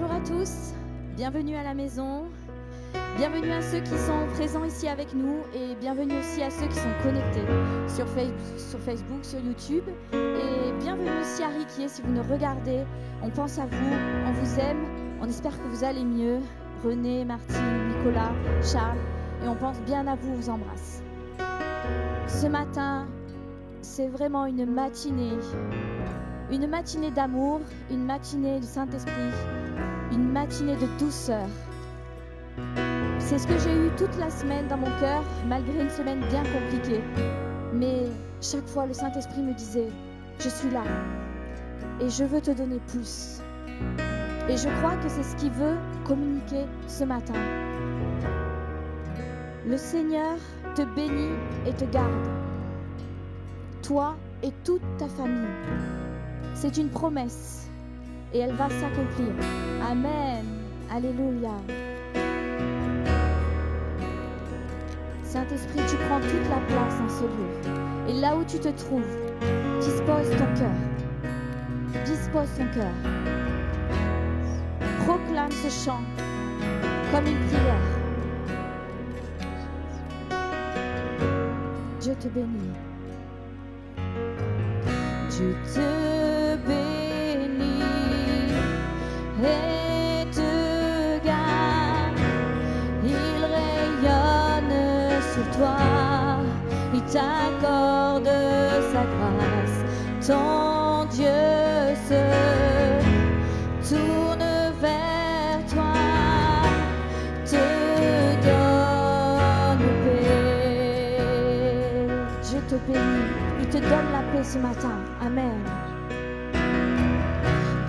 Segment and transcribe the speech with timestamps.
[0.00, 0.74] Bonjour à tous,
[1.16, 2.26] bienvenue à la maison,
[3.16, 6.76] bienvenue à ceux qui sont présents ici avec nous et bienvenue aussi à ceux qui
[6.76, 7.42] sont connectés
[7.88, 9.82] sur, Facebook, sur YouTube
[10.12, 12.84] et bienvenue aussi à Riquier si vous nous regardez.
[13.24, 13.96] On pense à vous,
[14.28, 14.86] on vous aime,
[15.20, 16.38] on espère que vous allez mieux.
[16.84, 18.30] René, Martine, Nicolas,
[18.62, 18.98] Charles
[19.44, 21.02] et on pense bien à vous, on vous embrasse.
[22.28, 23.08] Ce matin,
[23.82, 25.38] c'est vraiment une matinée
[26.50, 27.60] une matinée d'amour,
[27.90, 29.12] une matinée du Saint-Esprit,
[30.12, 31.46] une matinée de douceur.
[33.18, 36.42] C'est ce que j'ai eu toute la semaine dans mon cœur, malgré une semaine bien
[36.44, 37.00] compliquée.
[37.74, 38.06] Mais
[38.40, 39.88] chaque fois, le Saint-Esprit me disait,
[40.38, 40.82] je suis là
[42.00, 43.40] et je veux te donner plus.
[44.48, 47.34] Et je crois que c'est ce qu'il veut communiquer ce matin.
[49.66, 50.36] Le Seigneur
[50.74, 52.28] te bénit et te garde,
[53.82, 55.48] toi et toute ta famille.
[56.54, 57.57] C'est une promesse
[58.34, 59.32] et elle va s'accomplir.
[59.90, 60.44] Amen.
[60.90, 61.52] Alléluia.
[65.22, 68.08] Saint-Esprit, tu prends toute la place dans ce lieu.
[68.08, 69.16] Et là où tu te trouves,
[69.80, 72.04] dispose ton cœur.
[72.04, 72.92] Dispose ton cœur.
[75.04, 76.00] Proclame ce chant
[77.12, 77.98] comme une prière.
[82.00, 82.72] Dieu te bénit.
[85.30, 86.17] Dieu te
[97.12, 98.30] t'accorde
[98.92, 99.78] sa grâce.
[100.26, 102.22] Ton Dieu se
[103.88, 104.46] tourne
[104.80, 105.94] vers toi,
[107.44, 107.66] te
[108.44, 111.18] donne paix.
[112.42, 113.28] Je te bénis,
[113.60, 114.98] il te donne la paix ce matin.
[115.24, 115.87] Amen.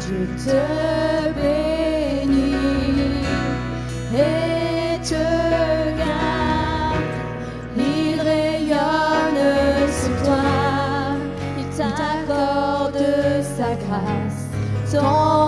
[0.09, 0.61] Je te
[1.35, 2.55] bénis
[4.11, 5.25] et te
[5.99, 7.17] garde.
[7.77, 9.43] Il rayonne
[10.01, 11.13] sur toi,
[11.59, 13.05] il t'accorde
[13.55, 14.41] sa grâce.
[14.91, 15.38] Ton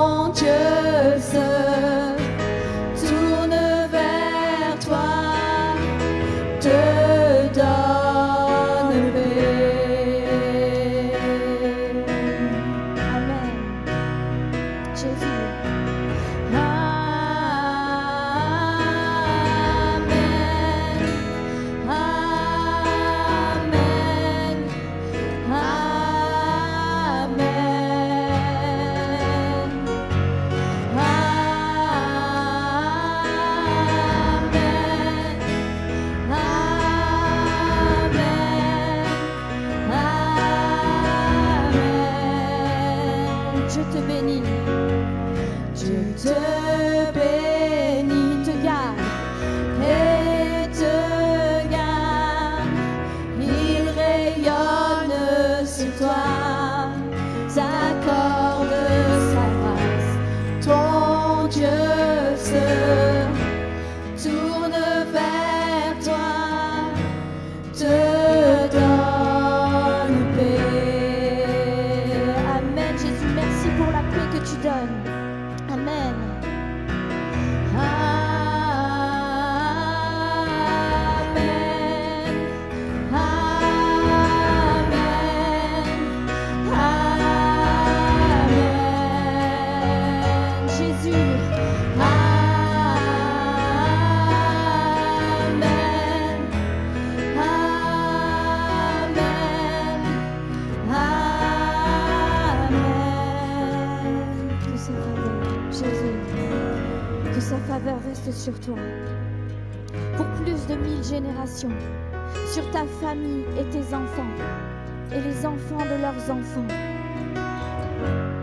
[110.75, 111.69] mille générations,
[112.51, 114.33] sur ta famille et tes enfants,
[115.11, 116.67] et les enfants de leurs enfants.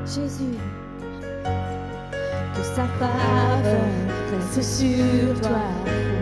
[0.05, 0.59] Jésus,
[2.55, 3.89] que sa faveur
[4.33, 5.69] reste sur toi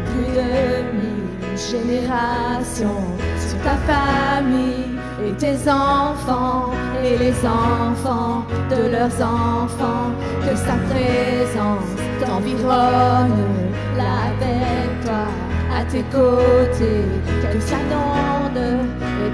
[0.07, 0.51] plus de
[0.97, 3.07] mille générations,
[3.39, 6.73] sur ta famille et tes enfants
[7.03, 10.11] et les enfants de leurs enfants,
[10.43, 13.57] que sa présence t'environne
[13.99, 14.26] à
[15.91, 17.05] tes côtés,
[17.53, 18.87] que ça donne,
[19.23, 19.31] le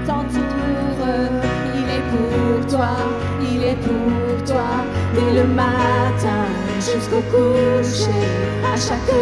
[1.75, 2.95] il est pour toi,
[3.41, 4.69] il est pour toi,
[5.15, 6.45] dès le matin
[6.79, 8.25] jusqu'au coucher,
[8.71, 9.13] à chaque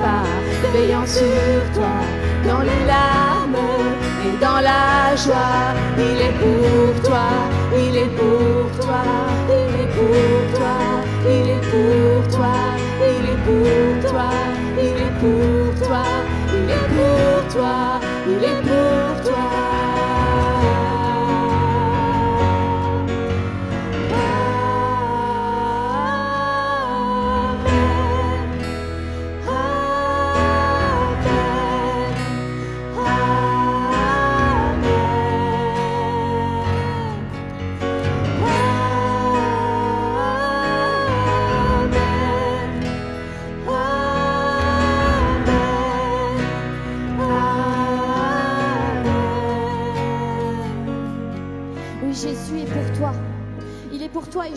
[0.00, 0.24] pas,
[0.72, 1.96] veillant sur toi,
[2.46, 3.56] dans les larmes
[4.24, 7.28] et dans la joie, il est pour toi,
[7.74, 9.02] il est pour toi,
[9.48, 10.76] il est pour toi,
[11.26, 12.54] il est pour toi,
[13.00, 14.30] il est pour toi.
[14.82, 16.29] Il est pour toi.
[16.70, 18.99] Il est pour toi, il est pour toi.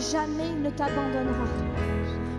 [0.00, 1.46] Jamais il ne t'abandonnera.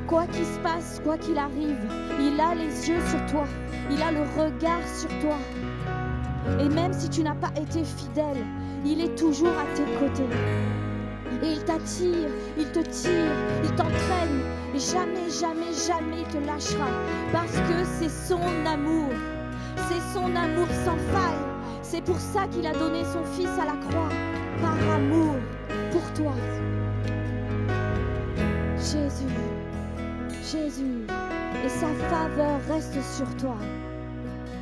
[0.07, 1.77] Quoi qu'il se passe, quoi qu'il arrive,
[2.19, 3.45] il a les yeux sur toi.
[3.89, 5.37] Il a le regard sur toi.
[6.59, 8.45] Et même si tu n'as pas été fidèle,
[8.85, 10.29] il est toujours à tes côtés.
[11.43, 13.31] Et il t'attire, il te tire,
[13.63, 14.41] il t'entraîne.
[14.73, 16.89] Et jamais, jamais, jamais il te lâchera.
[17.31, 19.09] Parce que c'est son amour.
[19.89, 21.45] C'est son amour sans faille.
[21.81, 24.09] C'est pour ça qu'il a donné son Fils à la croix.
[24.61, 25.35] Par amour
[25.91, 26.33] pour toi.
[28.85, 29.25] Jésus,
[30.43, 31.07] Jésus.
[31.65, 33.57] Et sa faveur reste sur toi.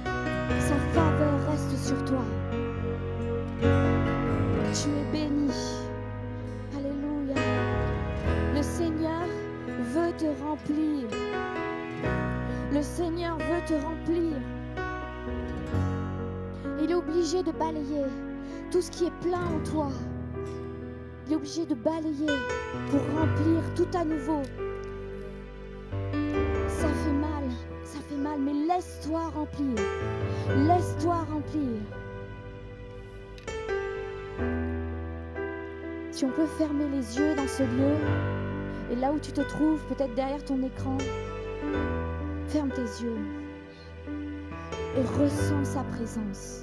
[0.05, 2.23] Sa faveur reste sur toi.
[4.71, 5.51] Tu es béni.
[6.73, 7.35] Alléluia.
[8.55, 9.25] Le Seigneur
[9.93, 11.09] veut te remplir.
[12.71, 14.37] Le Seigneur veut te remplir.
[16.81, 18.05] Il est obligé de balayer
[18.71, 19.89] tout ce qui est plein en toi.
[21.25, 22.27] Il est obligé de balayer
[22.89, 24.41] pour remplir tout à nouveau.
[26.67, 27.43] Ça fait mal,
[27.83, 29.75] ça fait mal, mais laisse-toi remplir.
[30.67, 31.79] Laisse-toi remplir.
[36.11, 37.95] Si on peut fermer les yeux dans ce lieu,
[38.91, 40.97] et là où tu te trouves, peut-être derrière ton écran,
[42.47, 43.17] ferme tes yeux
[44.95, 46.62] et ressens sa présence.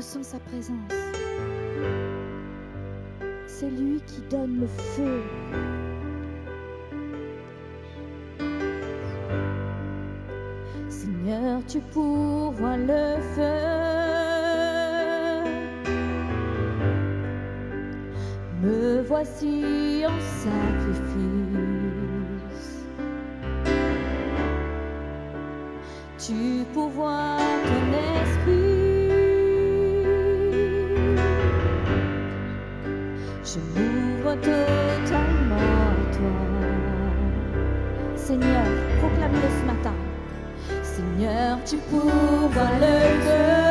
[0.00, 0.92] Ressens sa présence.
[3.46, 5.22] C'est lui qui donne le feu.
[10.88, 13.60] Seigneur, tu pourvois le feu.
[18.62, 21.09] Me voici en sacrifice.
[34.36, 36.40] Totalement toi.
[38.16, 38.64] Seigneur,
[38.98, 39.96] proclame-le ce matin.
[40.82, 42.94] Seigneur, tu pourvois le
[43.24, 43.70] feu.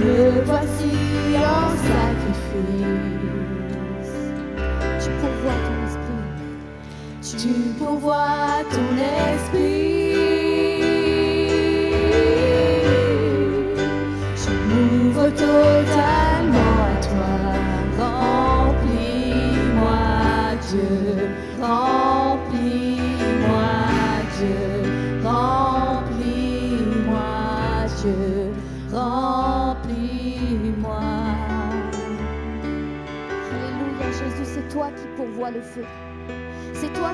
[0.00, 0.92] Me voici
[1.36, 3.18] en sacrifice.
[5.02, 6.24] Tu pourvois ton esprit.
[7.38, 8.27] Tu pourvois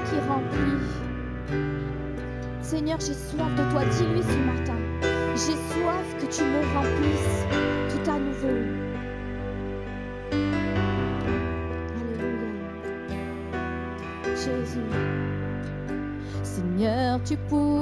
[0.04, 0.84] qui remplis.
[2.62, 3.84] Seigneur, j'ai soif de toi.
[3.84, 4.78] Dis-lui ce matin.
[5.34, 7.44] J'ai soif que tu me remplisses
[7.90, 8.58] tout à nouveau.
[12.00, 12.52] Alléluia.
[14.34, 14.90] Jésus.
[16.42, 17.73] Seigneur, tu pourvois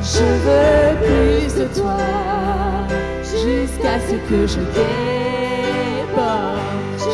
[0.02, 2.00] Je veux plus de toi
[3.44, 6.20] jusqu'à ce que je déborde,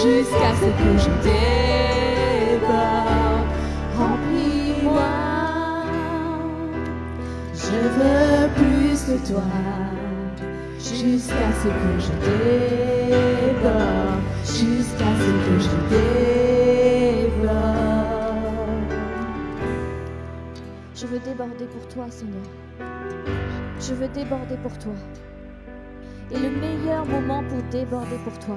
[0.02, 1.75] jusqu'à ce que je déborde.
[7.88, 9.43] Veux plus de toi,
[10.78, 12.12] jusqu'à ce que je
[13.50, 17.57] déborde, jusqu'à ce que je déborde.
[20.95, 22.47] Je veux déborder pour toi, Seigneur.
[23.81, 24.95] Je veux déborder pour toi.
[26.33, 28.57] Et le meilleur moment pour déborder pour toi,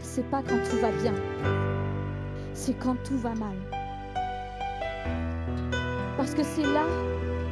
[0.00, 1.14] c'est pas quand tout va bien,
[2.52, 3.56] c'est quand tout va mal.
[6.16, 6.84] Parce que c'est là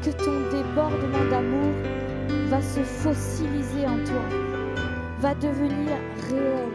[0.02, 1.72] que ton débordement d'amour
[2.48, 4.24] va se fossiliser en toi,
[5.20, 5.96] va devenir
[6.28, 6.68] réel,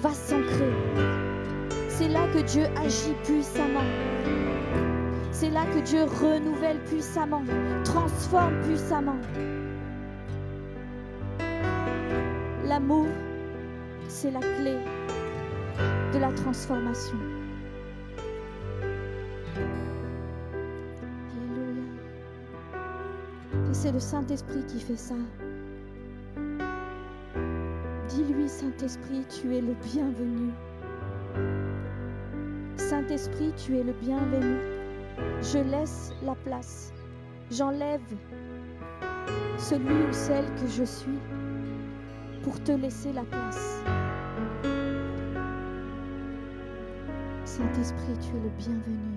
[0.00, 0.72] va s'ancrer.
[1.88, 3.84] C'est là que Dieu agit puissamment.
[5.32, 7.42] C'est là que Dieu renouvelle puissamment,
[7.84, 9.18] transforme puissamment.
[12.64, 13.06] L'amour,
[14.08, 14.76] c'est la clé
[16.14, 17.35] de la transformation.
[23.76, 25.16] C'est le Saint-Esprit qui fait ça.
[28.08, 30.50] Dis-lui, Saint-Esprit, tu es le bienvenu.
[32.76, 34.56] Saint-Esprit, tu es le bienvenu.
[35.42, 36.90] Je laisse la place.
[37.50, 38.00] J'enlève
[39.58, 41.18] celui ou celle que je suis
[42.44, 43.82] pour te laisser la place.
[47.44, 49.15] Saint-Esprit, tu es le bienvenu.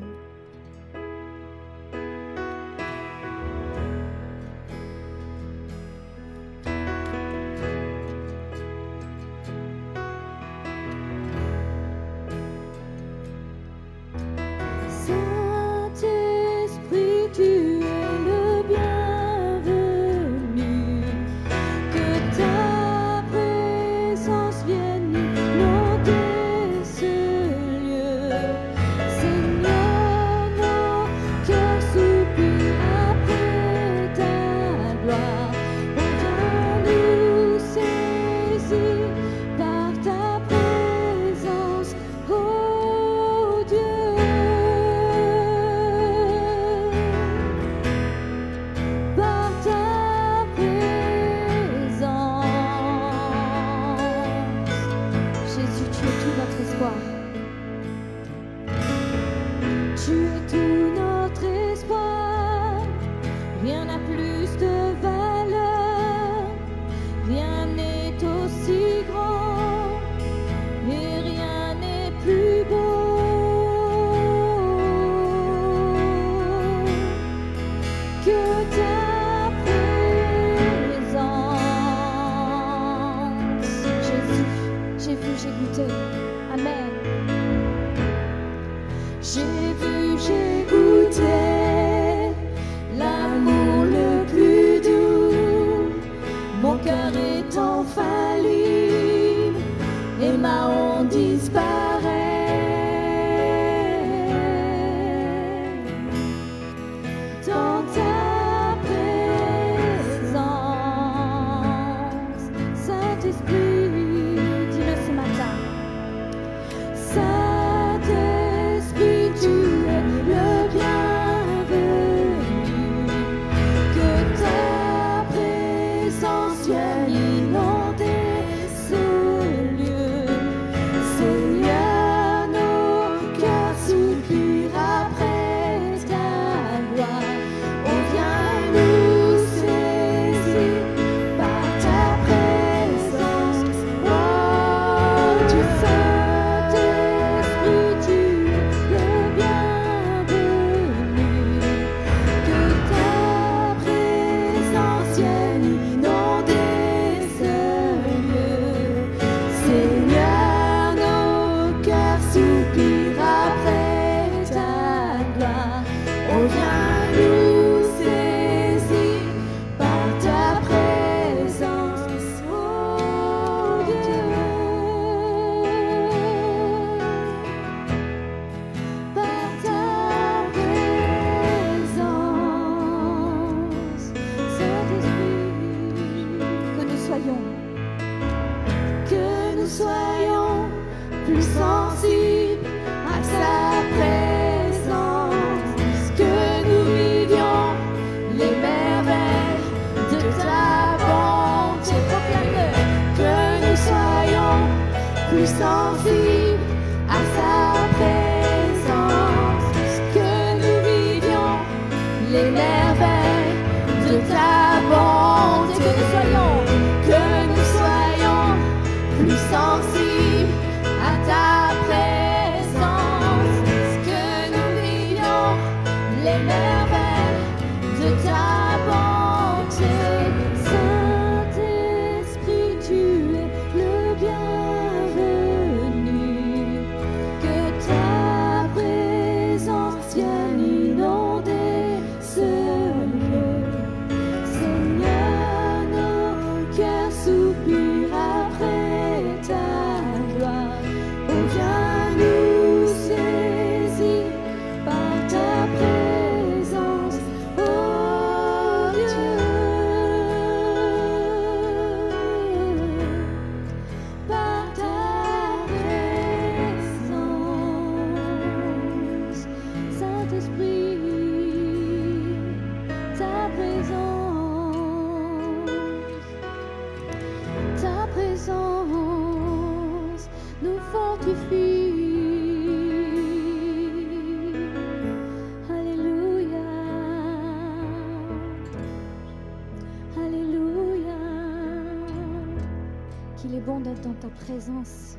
[294.50, 295.18] Présence,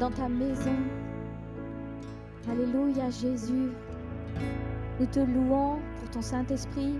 [0.00, 0.74] dans ta maison.
[2.50, 3.70] Alléluia Jésus.
[4.98, 6.94] Nous te louons pour ton Saint-Esprit.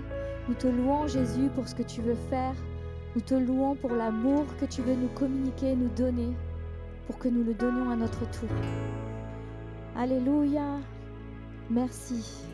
[0.47, 2.55] Nous te louons Jésus pour ce que tu veux faire.
[3.15, 6.33] Nous te louons pour l'amour que tu veux nous communiquer, nous donner,
[7.07, 8.49] pour que nous le donnions à notre tour.
[9.97, 10.79] Alléluia.
[11.69, 12.45] Merci.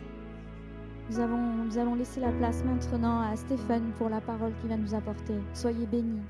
[1.10, 4.78] Nous, avons, nous allons laisser la place maintenant à Stéphane pour la parole qu'il va
[4.78, 5.36] nous apporter.
[5.54, 6.22] Soyez bénis.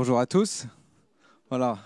[0.00, 0.64] Bonjour à tous.
[1.50, 1.78] Voilà,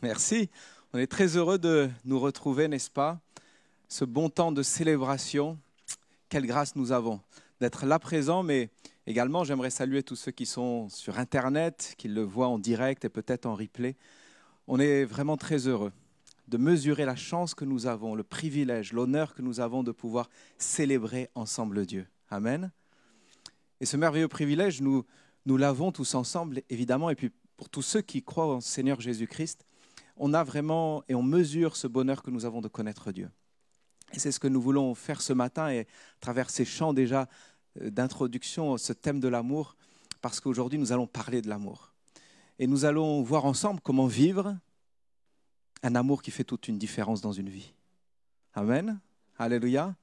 [0.00, 0.48] merci.
[0.94, 3.20] On est très heureux de nous retrouver, n'est-ce pas?
[3.88, 5.58] Ce bon temps de célébration,
[6.30, 7.20] quelle grâce nous avons
[7.60, 8.70] d'être là présent, mais
[9.06, 13.10] également j'aimerais saluer tous ceux qui sont sur Internet, qui le voient en direct et
[13.10, 13.96] peut-être en replay.
[14.66, 15.92] On est vraiment très heureux
[16.48, 20.30] de mesurer la chance que nous avons, le privilège, l'honneur que nous avons de pouvoir
[20.56, 22.06] célébrer ensemble Dieu.
[22.30, 22.70] Amen.
[23.82, 25.04] Et ce merveilleux privilège, nous,
[25.44, 29.66] nous l'avons tous ensemble, évidemment, et puis pour tous ceux qui croient en Seigneur Jésus-Christ,
[30.16, 33.30] on a vraiment et on mesure ce bonheur que nous avons de connaître Dieu.
[34.12, 35.84] Et c'est ce que nous voulons faire ce matin et à
[36.20, 37.28] travers ces chants déjà
[37.82, 39.76] euh, d'introduction, ce thème de l'amour,
[40.22, 41.92] parce qu'aujourd'hui nous allons parler de l'amour.
[42.60, 44.56] Et nous allons voir ensemble comment vivre
[45.82, 47.72] un amour qui fait toute une différence dans une vie.
[48.54, 49.00] Amen.
[49.36, 49.96] Alléluia.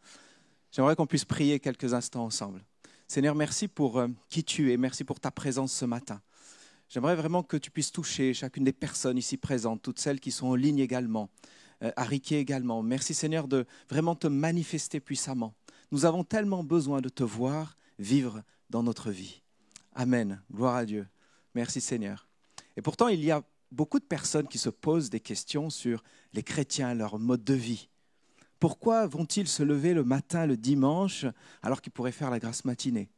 [0.71, 2.65] J'aimerais qu'on puisse prier quelques instants ensemble.
[3.07, 6.21] Seigneur, merci pour euh, qui tu es, merci pour ta présence ce matin.
[6.89, 10.47] J'aimerais vraiment que tu puisses toucher chacune des personnes ici présentes, toutes celles qui sont
[10.47, 11.29] en ligne également,
[11.83, 11.91] euh,
[12.31, 12.83] également.
[12.83, 15.55] Merci Seigneur de vraiment te manifester puissamment.
[15.91, 19.41] Nous avons tellement besoin de te voir vivre dans notre vie.
[19.93, 20.41] Amen.
[20.51, 21.07] Gloire à Dieu.
[21.53, 22.27] Merci Seigneur.
[22.77, 26.43] Et pourtant, il y a beaucoup de personnes qui se posent des questions sur les
[26.43, 27.89] chrétiens, leur mode de vie.
[28.59, 31.25] Pourquoi vont-ils se lever le matin, le dimanche,
[31.61, 33.09] alors qu'ils pourraient faire la grâce matinée?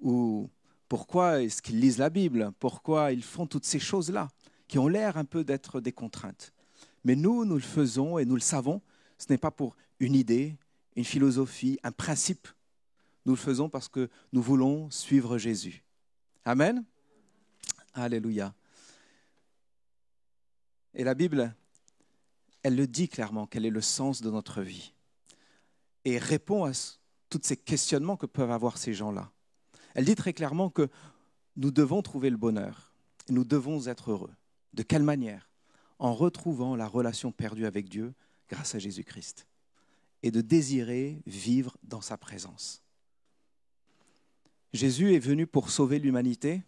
[0.00, 0.48] Ou
[0.90, 2.50] pourquoi est-ce qu'ils lisent la Bible?
[2.58, 4.26] Pourquoi ils font toutes ces choses-là
[4.66, 6.52] qui ont l'air un peu d'être des contraintes?
[7.04, 8.82] Mais nous, nous le faisons et nous le savons.
[9.16, 10.56] Ce n'est pas pour une idée,
[10.96, 12.48] une philosophie, un principe.
[13.24, 15.84] Nous le faisons parce que nous voulons suivre Jésus.
[16.44, 16.84] Amen?
[17.94, 18.52] Alléluia.
[20.94, 21.54] Et la Bible,
[22.64, 24.92] elle le dit clairement, quel est le sens de notre vie.
[26.04, 26.72] Et répond à
[27.28, 29.30] tous ces questionnements que peuvent avoir ces gens-là.
[30.00, 30.88] Elle dit très clairement que
[31.56, 32.94] nous devons trouver le bonheur,
[33.28, 34.32] nous devons être heureux.
[34.72, 35.50] De quelle manière?
[35.98, 38.14] En retrouvant la relation perdue avec Dieu
[38.48, 39.46] grâce à Jésus-Christ,
[40.22, 42.82] et de désirer vivre dans sa présence.
[44.72, 46.62] Jésus est venu pour sauver l'humanité,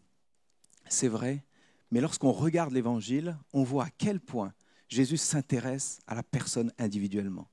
[0.90, 1.42] c'est vrai,
[1.90, 4.52] mais lorsqu'on regarde l'Évangile, on voit à quel point
[4.90, 7.48] Jésus s'intéresse à la personne individuellement.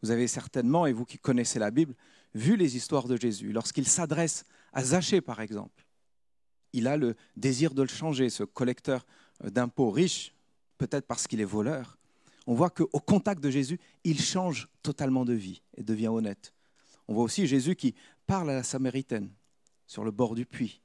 [0.00, 1.96] Vous avez certainement, et vous qui connaissez la Bible,
[2.34, 3.52] vu les histoires de Jésus.
[3.52, 5.86] Lorsqu'il s'adresse à Zachée, par exemple,
[6.72, 9.06] il a le désir de le changer, ce collecteur
[9.42, 10.34] d'impôts riche,
[10.78, 11.98] peut-être parce qu'il est voleur.
[12.46, 16.52] On voit qu'au contact de Jésus, il change totalement de vie et devient honnête.
[17.08, 17.94] On voit aussi Jésus qui
[18.26, 19.30] parle à la Samaritaine
[19.86, 20.80] sur le bord du puits.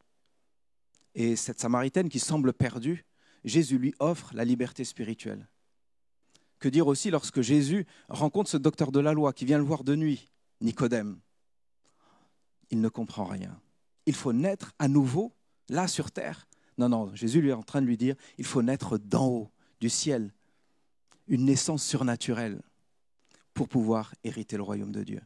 [1.15, 3.05] Et cette Samaritaine qui semble perdue,
[3.43, 5.47] Jésus lui offre la liberté spirituelle.
[6.59, 9.83] Que dire aussi lorsque Jésus rencontre ce docteur de la loi qui vient le voir
[9.83, 10.29] de nuit,
[10.61, 11.19] Nicodème?
[12.71, 13.59] Il ne comprend rien.
[14.05, 15.33] il faut naître à nouveau,
[15.69, 16.47] là sur terre.
[16.77, 19.51] Non, non, Jésus lui est en train de lui dire, il faut naître d'en haut,
[19.79, 20.33] du ciel,
[21.27, 22.61] une naissance surnaturelle
[23.53, 25.21] pour pouvoir hériter le royaume de Dieu.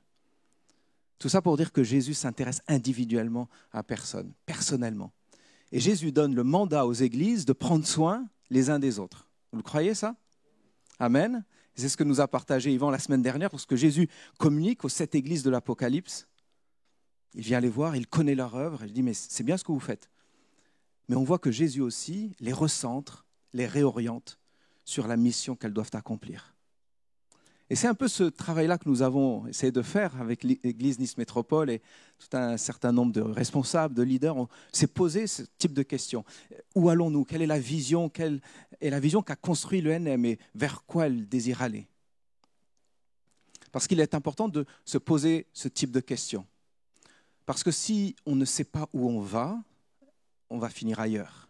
[1.17, 5.13] Tout ça pour dire que Jésus s'intéresse individuellement à personne, personnellement.
[5.71, 9.29] Et Jésus donne le mandat aux églises de prendre soin les uns des autres.
[9.51, 10.15] Vous le croyez ça?
[10.99, 11.45] Amen.
[11.75, 15.15] C'est ce que nous a partagé Yvan la semaine dernière, lorsque Jésus communique aux sept
[15.15, 16.27] églises de l'Apocalypse.
[17.35, 19.71] Il vient les voir, il connaît leur œuvre, il dit, mais c'est bien ce que
[19.71, 20.09] vous faites.
[21.09, 24.39] Mais on voit que Jésus aussi les recentre, les réoriente
[24.85, 26.53] sur la mission qu'elles doivent accomplir.
[27.69, 31.17] Et c'est un peu ce travail-là que nous avons essayé de faire avec l'Église Nice
[31.17, 31.81] Métropole et
[32.19, 34.37] tout un certain nombre de responsables, de leaders.
[34.37, 36.23] On s'est posé ce type de questions.
[36.75, 37.23] Où allons-nous?
[37.23, 38.09] Quelle est la vision?
[38.09, 38.41] Quelle
[38.79, 41.87] est la vision qu'a construit le NM et vers quoi elle désire aller?
[43.71, 46.45] Parce qu'il est important de se poser ce type de questions.
[47.45, 49.61] Parce que si on ne sait pas où on va,
[50.49, 51.49] on va finir ailleurs.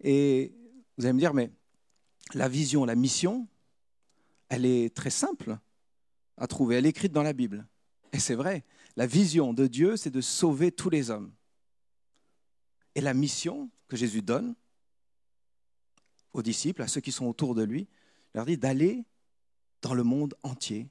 [0.00, 0.52] Et
[0.96, 1.50] vous allez me dire, mais
[2.34, 3.46] la vision, la mission,
[4.48, 5.58] elle est très simple
[6.36, 6.76] à trouver.
[6.76, 7.66] Elle est écrite dans la Bible.
[8.12, 8.64] Et c'est vrai,
[8.96, 11.32] la vision de Dieu, c'est de sauver tous les hommes.
[12.94, 14.54] Et la mission que Jésus donne
[16.32, 17.88] aux disciples, à ceux qui sont autour de lui,
[18.34, 19.04] leur dit d'aller
[19.82, 20.88] dans le monde entier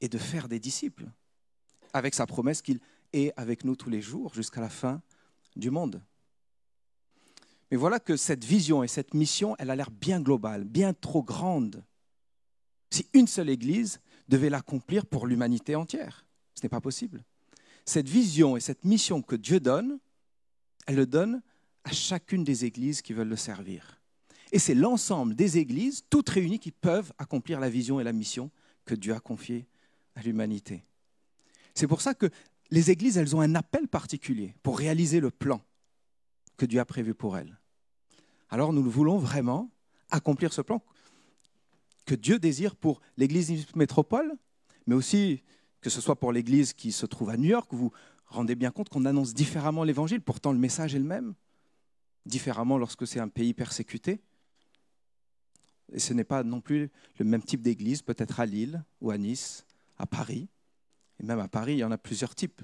[0.00, 1.06] et de faire des disciples,
[1.92, 2.80] avec sa promesse qu'il
[3.12, 5.02] est avec nous tous les jours jusqu'à la fin
[5.56, 6.02] du monde.
[7.70, 11.22] Mais voilà que cette vision et cette mission, elle a l'air bien globale, bien trop
[11.22, 11.84] grande.
[12.90, 16.24] Si une seule Église devait l'accomplir pour l'humanité entière,
[16.54, 17.24] ce n'est pas possible.
[17.84, 19.98] Cette vision et cette mission que Dieu donne,
[20.86, 21.42] elle le donne
[21.84, 24.00] à chacune des Églises qui veulent le servir.
[24.52, 28.50] Et c'est l'ensemble des Églises, toutes réunies, qui peuvent accomplir la vision et la mission
[28.84, 29.66] que Dieu a confiée
[30.16, 30.84] à l'humanité.
[31.74, 32.30] C'est pour ça que
[32.70, 35.60] les Églises, elles ont un appel particulier pour réaliser le plan
[36.56, 37.58] que Dieu a prévu pour elles.
[38.48, 39.70] Alors nous voulons vraiment
[40.10, 40.82] accomplir ce plan
[42.04, 44.34] que Dieu désire pour l'Église métropole,
[44.86, 45.42] mais aussi
[45.80, 47.92] que ce soit pour l'Église qui se trouve à New York, vous vous
[48.26, 51.34] rendez bien compte qu'on annonce différemment l'Évangile, pourtant le message est le même,
[52.26, 54.20] différemment lorsque c'est un pays persécuté.
[55.92, 59.18] Et ce n'est pas non plus le même type d'Église, peut-être à Lille ou à
[59.18, 59.64] Nice,
[59.96, 60.48] à Paris.
[61.20, 62.62] Et même à Paris, il y en a plusieurs types.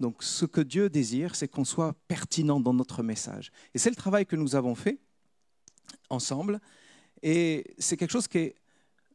[0.00, 3.52] Donc ce que Dieu désire, c'est qu'on soit pertinent dans notre message.
[3.74, 4.98] Et c'est le travail que nous avons fait
[6.08, 6.60] ensemble.
[7.22, 8.54] Et c'est quelque chose qui est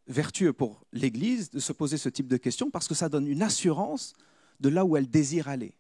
[0.07, 3.41] vertueux pour l'Église de se poser ce type de questions parce que ça donne une
[3.41, 4.13] assurance
[4.59, 5.73] de là où elle désire aller.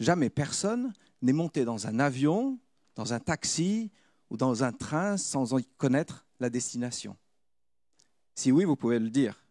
[0.00, 2.58] Jamais personne n'est monté dans un avion,
[2.96, 3.90] dans un taxi
[4.28, 7.16] ou dans un train sans en connaître la destination.
[8.34, 9.41] Si oui, vous pouvez le dire.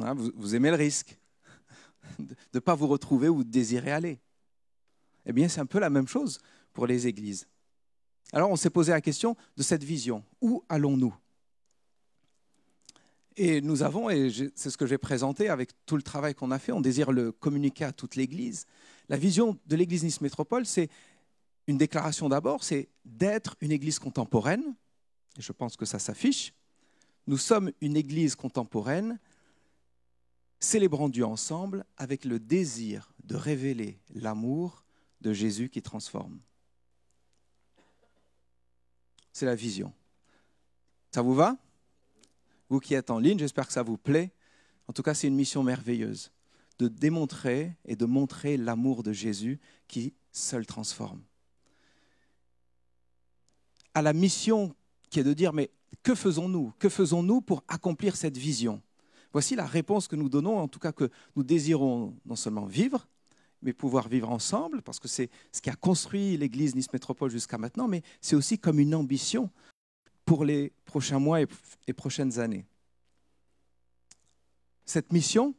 [0.00, 1.18] Hein, vous aimez le risque
[2.18, 4.20] de ne pas vous retrouver où vous désirez aller.
[5.26, 6.38] Eh bien, c'est un peu la même chose
[6.72, 7.46] pour les églises.
[8.32, 10.24] Alors, on s'est posé la question de cette vision.
[10.40, 11.14] Où allons-nous?
[13.36, 16.58] Et nous avons, et c'est ce que j'ai présenté avec tout le travail qu'on a
[16.58, 18.66] fait, on désire le communiquer à toute l'Église.
[19.08, 20.88] La vision de l'Église Nice Métropole, c'est
[21.66, 24.74] une déclaration d'abord, c'est d'être une Église contemporaine.
[25.36, 26.54] Et je pense que ça s'affiche.
[27.26, 29.18] Nous sommes une Église contemporaine
[30.64, 34.84] célébrant Dieu ensemble avec le désir de révéler l'amour
[35.20, 36.40] de Jésus qui transforme.
[39.32, 39.92] C'est la vision.
[41.12, 41.56] Ça vous va?
[42.68, 44.32] Vous qui êtes en ligne, j'espère que ça vous plaît.
[44.88, 46.32] En tout cas, c'est une mission merveilleuse
[46.78, 51.22] de démontrer et de montrer l'amour de Jésus qui seul transforme.
[53.92, 54.74] À la mission
[55.10, 55.70] qui est de dire, mais
[56.02, 56.72] que faisons-nous?
[56.78, 58.82] Que faisons-nous pour accomplir cette vision?
[59.34, 63.08] Voici la réponse que nous donnons, en tout cas que nous désirons non seulement vivre,
[63.62, 67.58] mais pouvoir vivre ensemble, parce que c'est ce qui a construit l'Église Nice Métropole jusqu'à
[67.58, 69.50] maintenant, mais c'est aussi comme une ambition
[70.24, 72.64] pour les prochains mois et prochaines années.
[74.84, 75.56] Cette mission,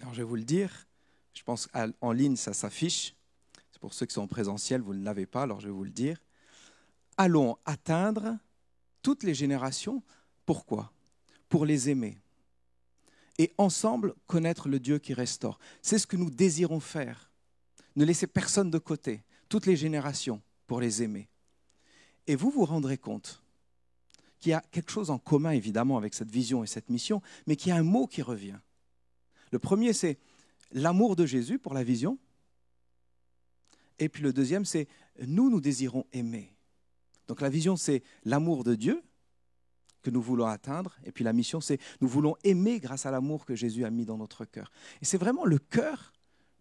[0.00, 0.88] alors je vais vous le dire,
[1.34, 3.14] je pense qu'en ligne ça s'affiche,
[3.70, 5.84] c'est pour ceux qui sont en présentiel, vous ne l'avez pas, alors je vais vous
[5.84, 6.16] le dire.
[7.18, 8.38] Allons atteindre
[9.02, 10.02] toutes les générations
[10.48, 10.90] pourquoi?
[11.50, 12.16] Pour les aimer.
[13.36, 15.58] Et ensemble connaître le Dieu qui restaure.
[15.82, 17.30] C'est ce que nous désirons faire.
[17.96, 21.28] Ne laissez personne de côté, toutes les générations, pour les aimer.
[22.26, 23.42] Et vous vous rendrez compte
[24.38, 27.54] qu'il y a quelque chose en commun, évidemment, avec cette vision et cette mission, mais
[27.54, 28.58] qu'il y a un mot qui revient.
[29.52, 30.18] Le premier, c'est
[30.72, 32.18] l'amour de Jésus pour la vision.
[33.98, 34.88] Et puis le deuxième, c'est
[35.26, 36.56] nous, nous désirons aimer.
[37.26, 39.02] Donc la vision, c'est l'amour de Dieu,
[40.10, 40.96] nous voulons atteindre.
[41.04, 44.04] Et puis la mission, c'est nous voulons aimer grâce à l'amour que Jésus a mis
[44.04, 44.70] dans notre cœur.
[45.00, 46.12] Et c'est vraiment le cœur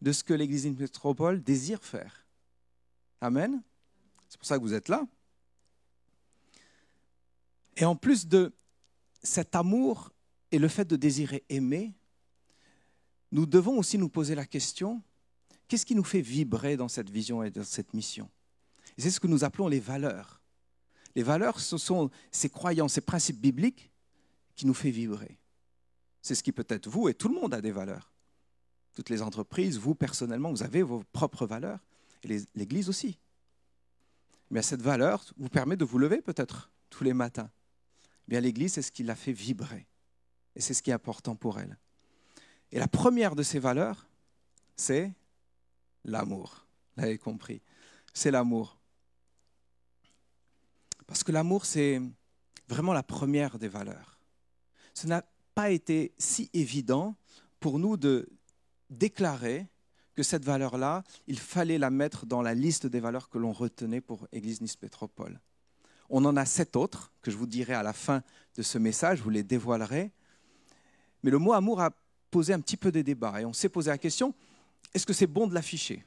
[0.01, 2.25] de ce que l'Église in métropole désire faire.
[3.21, 3.61] Amen.
[4.29, 5.05] C'est pour ça que vous êtes là.
[7.77, 8.53] Et en plus de
[9.23, 10.11] cet amour
[10.51, 11.93] et le fait de désirer aimer,
[13.31, 15.01] nous devons aussi nous poser la question,
[15.67, 18.29] qu'est-ce qui nous fait vibrer dans cette vision et dans cette mission?
[18.97, 20.36] C'est ce que nous appelons les valeurs.
[21.17, 23.89] Les valeurs, ce sont ces croyances, ces principes bibliques
[24.55, 25.39] qui nous font vibrer.
[26.21, 28.13] C'est ce qui peut être vous, et tout le monde a des valeurs.
[28.93, 31.79] Toutes les entreprises, vous personnellement, vous avez vos propres valeurs,
[32.21, 33.17] et l'Église aussi.
[34.51, 37.49] Mais cette valeur vous permet de vous lever peut-être tous les matins.
[38.27, 39.87] Eh bien, l'Église, c'est ce qui la fait vibrer.
[40.55, 41.79] Et c'est ce qui est important pour elle.
[42.71, 44.05] Et la première de ces valeurs,
[44.75, 45.11] c'est
[46.05, 46.67] l'amour.
[46.95, 47.63] Vous l'avez compris.
[48.13, 48.76] C'est l'amour.
[51.27, 52.01] Que l'amour, c'est
[52.69, 54.17] vraiment la première des valeurs.
[54.93, 57.17] Ce n'a pas été si évident
[57.59, 58.29] pour nous de
[58.89, 59.67] déclarer
[60.15, 63.99] que cette valeur-là, il fallait la mettre dans la liste des valeurs que l'on retenait
[63.99, 65.41] pour Église Nice Métropole.
[66.09, 68.23] On en a sept autres que je vous dirai à la fin
[68.55, 70.13] de ce message, je vous les dévoilerai.
[71.23, 71.89] Mais le mot amour a
[72.31, 74.33] posé un petit peu des débats et on s'est posé la question
[74.93, 76.05] est-ce que c'est bon de l'afficher?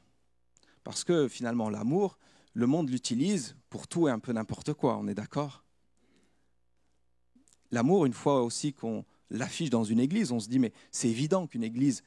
[0.83, 2.17] Parce que finalement, l'amour,
[2.53, 5.65] le monde l'utilise pour tout et un peu n'importe quoi, on est d'accord?
[7.71, 11.47] L'amour, une fois aussi qu'on l'affiche dans une église, on se dit mais c'est évident
[11.47, 12.03] qu'une église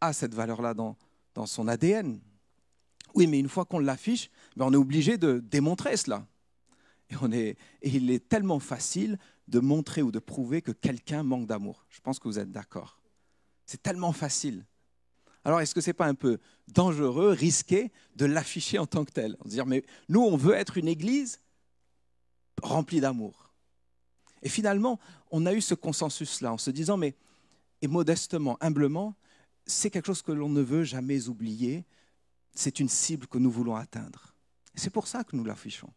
[0.00, 0.96] a cette valeur-là dans,
[1.34, 2.20] dans son ADN.
[3.14, 6.26] Oui, mais une fois qu'on l'affiche, ben on est obligé de démontrer cela.
[7.32, 11.86] Et, il est tellement facile de montrer ou de prouver que quelqu'un manque d'amour.
[11.90, 13.00] Je pense que vous êtes d'accord.
[13.66, 14.64] C'est tellement facile.
[15.44, 19.12] Alors, est-ce que ce n'est pas un peu dangereux, risqué de l'afficher en tant que
[19.12, 19.36] tel?
[19.40, 21.40] On se dire, mais nous, on veut être une église
[22.62, 23.52] remplie d'amour.
[24.42, 24.98] Et finalement,
[25.30, 27.14] on a eu ce consensus-là en se disant, mais,
[27.82, 29.14] et modestement, humblement,
[29.66, 31.84] c'est quelque chose que l'on ne veut jamais oublier.
[32.54, 34.34] C'est une cible que nous voulons atteindre.
[34.74, 35.92] c'est pour ça que nous l'affichons.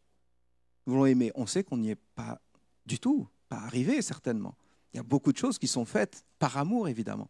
[0.85, 1.31] Nous voulons aimer.
[1.35, 2.41] On sait qu'on n'y est pas
[2.85, 4.55] du tout, pas arrivé certainement.
[4.93, 7.29] Il y a beaucoup de choses qui sont faites par amour, évidemment.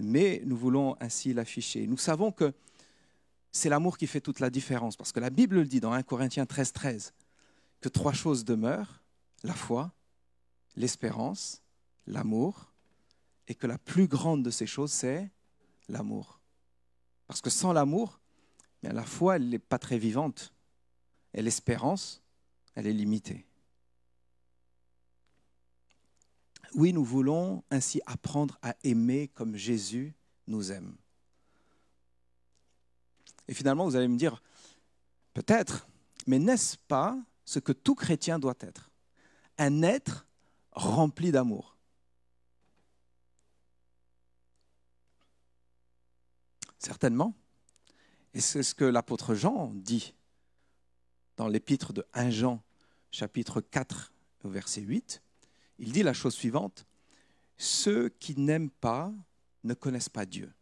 [0.00, 1.86] Mais nous voulons ainsi l'afficher.
[1.86, 2.52] Nous savons que
[3.52, 6.02] c'est l'amour qui fait toute la différence, parce que la Bible le dit dans 1
[6.02, 7.14] Corinthiens 13, 13,
[7.80, 9.02] que trois choses demeurent,
[9.42, 9.92] la foi,
[10.76, 11.62] l'espérance,
[12.06, 12.70] l'amour,
[13.48, 15.28] et que la plus grande de ces choses, c'est
[15.88, 16.40] l'amour.
[17.26, 18.20] Parce que sans l'amour,
[18.82, 20.54] la foi, elle n'est pas très vivante.
[21.34, 22.22] Et l'espérance,
[22.74, 23.46] elle est limitée.
[26.74, 30.14] Oui, nous voulons ainsi apprendre à aimer comme Jésus
[30.46, 30.96] nous aime.
[33.48, 34.42] Et finalement, vous allez me dire,
[35.34, 35.88] peut-être,
[36.26, 38.90] mais n'est-ce pas ce que tout chrétien doit être?
[39.58, 40.26] Un être
[40.72, 41.76] rempli d'amour.
[46.78, 47.34] Certainement.
[48.32, 50.14] Et c'est ce que l'apôtre Jean dit
[51.36, 52.62] dans l'épître de 1 Jean,
[53.10, 54.12] chapitre 4,
[54.44, 55.22] verset 8.
[55.80, 56.86] Il dit la chose suivante,
[57.56, 59.12] Ceux qui n'aiment pas
[59.64, 60.52] ne connaissent pas Dieu,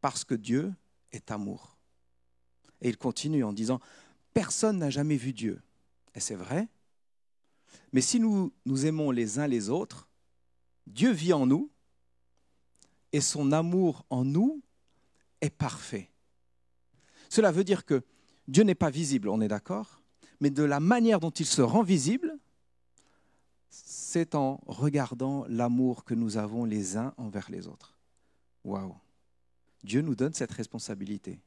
[0.00, 0.72] parce que Dieu
[1.10, 1.76] est amour.
[2.80, 3.80] Et il continue en disant,
[4.34, 5.62] Personne n'a jamais vu Dieu.
[6.14, 6.68] Et c'est vrai,
[7.92, 10.08] mais si nous nous aimons les uns les autres,
[10.86, 11.70] Dieu vit en nous
[13.12, 14.62] et son amour en nous
[15.40, 16.10] est parfait.
[17.30, 18.02] Cela veut dire que
[18.48, 20.02] Dieu n'est pas visible, on est d'accord,
[20.40, 22.38] mais de la manière dont il se rend visible,
[23.74, 27.98] c'est en regardant l'amour que nous avons les uns envers les autres.
[28.62, 28.94] Waouh
[29.82, 31.40] Dieu nous donne cette responsabilité.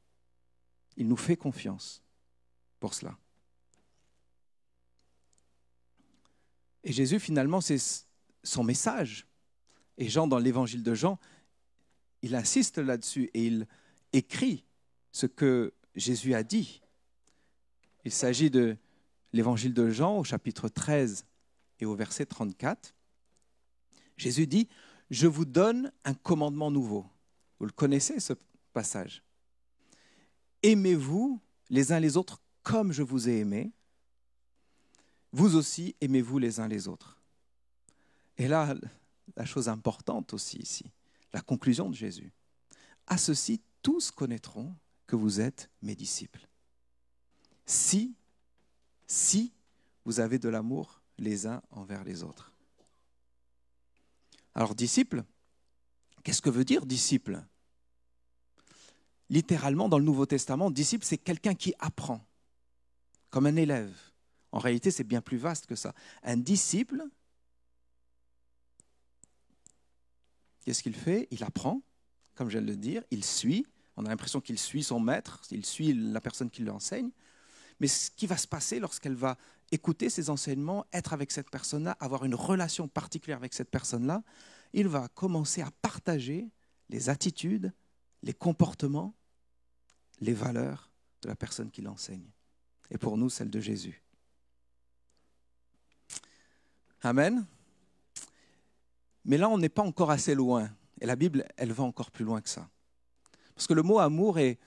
[0.98, 2.04] Il nous fait confiance
[2.80, 3.18] pour cela.
[6.84, 8.06] Et Jésus, finalement, c'est
[8.44, 9.26] son message.
[9.98, 11.20] Et Jean, dans l'évangile de Jean,
[12.22, 13.68] il insiste là-dessus et il
[14.14, 14.66] écrit
[15.12, 16.82] ce que Jésus a dit.
[18.06, 18.78] Il s'agit de
[19.34, 21.26] l'évangile de Jean au chapitre 13
[21.80, 22.94] et au verset 34.
[24.18, 24.68] Jésus dit,
[25.10, 27.06] je vous donne un commandement nouveau.
[27.60, 28.34] Vous le connaissez, ce
[28.74, 29.24] passage.
[30.64, 33.72] Aimez-vous les uns les autres comme je vous ai aimé.
[35.32, 37.22] Vous aussi, aimez-vous les uns les autres.
[38.38, 38.76] Et là,
[39.36, 40.92] la chose importante aussi ici,
[41.34, 42.32] la conclusion de Jésus.
[43.08, 46.48] À ceci, tous connaîtront que vous êtes mes disciples.
[47.66, 48.16] Si,
[49.08, 49.54] si
[50.06, 52.52] vous avez de l'amour les uns envers les autres.
[54.56, 55.24] Alors, disciple,
[56.24, 57.44] qu'est-ce que veut dire disciple?
[59.30, 62.26] Littéralement, dans le Nouveau Testament, disciple, c'est quelqu'un qui apprend,
[63.30, 63.96] comme un élève.
[64.52, 65.94] En réalité, c'est bien plus vaste que ça.
[66.24, 67.04] Un disciple,
[70.64, 71.28] qu'est-ce qu'il fait?
[71.32, 71.82] Il apprend,
[72.36, 73.68] comme je viens de le dire, il suit.
[73.98, 77.12] On a l'impression qu'il suit son maître, il suit la personne qui lui enseigne.
[77.80, 79.38] Mais ce qui va se passer lorsqu'elle va
[79.72, 84.24] écouter ses enseignements, être avec cette personne-là, avoir une relation particulière avec cette personne-là,
[84.74, 86.50] il va commencer à partager
[86.90, 87.74] les attitudes,
[88.24, 89.14] les comportements,
[90.20, 90.90] les valeurs
[91.22, 92.30] de la personne qui l'enseigne.
[92.90, 94.02] Et pour nous, celle de Jésus.
[97.02, 97.46] Amen.
[99.26, 100.70] Mais là, on n'est pas encore assez loin.
[101.00, 102.70] Et la Bible, elle va encore plus loin que ça.
[103.54, 104.58] Parce que le mot amour est,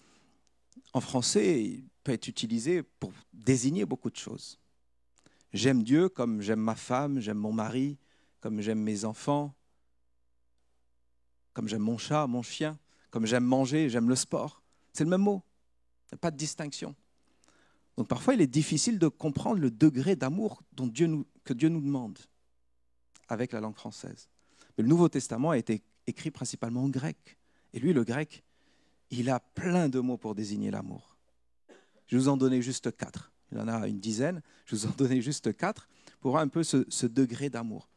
[0.93, 4.59] en français, il peut être utilisé pour désigner beaucoup de choses.
[5.53, 7.99] J'aime Dieu comme j'aime ma femme, j'aime mon mari,
[8.41, 9.55] comme j'aime mes enfants,
[11.53, 12.79] comme j'aime mon chat, mon chien,
[13.11, 14.63] comme j'aime manger, j'aime le sport.
[14.93, 15.43] C'est le même mot.
[16.07, 16.95] Il n'y a pas de distinction.
[17.97, 22.19] Donc parfois, il est difficile de comprendre le degré d'amour que Dieu nous demande
[23.29, 24.29] avec la langue française.
[24.77, 27.39] Mais le Nouveau Testament a été écrit principalement en grec.
[27.73, 28.43] Et lui, le grec,
[29.11, 31.17] il a plein de mots pour désigner l'amour.
[32.07, 33.33] Je vous en donner juste quatre.
[33.53, 34.43] Il y en a une dizaine.
[34.67, 35.89] Je vous en donner juste quatre
[36.21, 37.89] pour voir un peu ce, degré d'amour.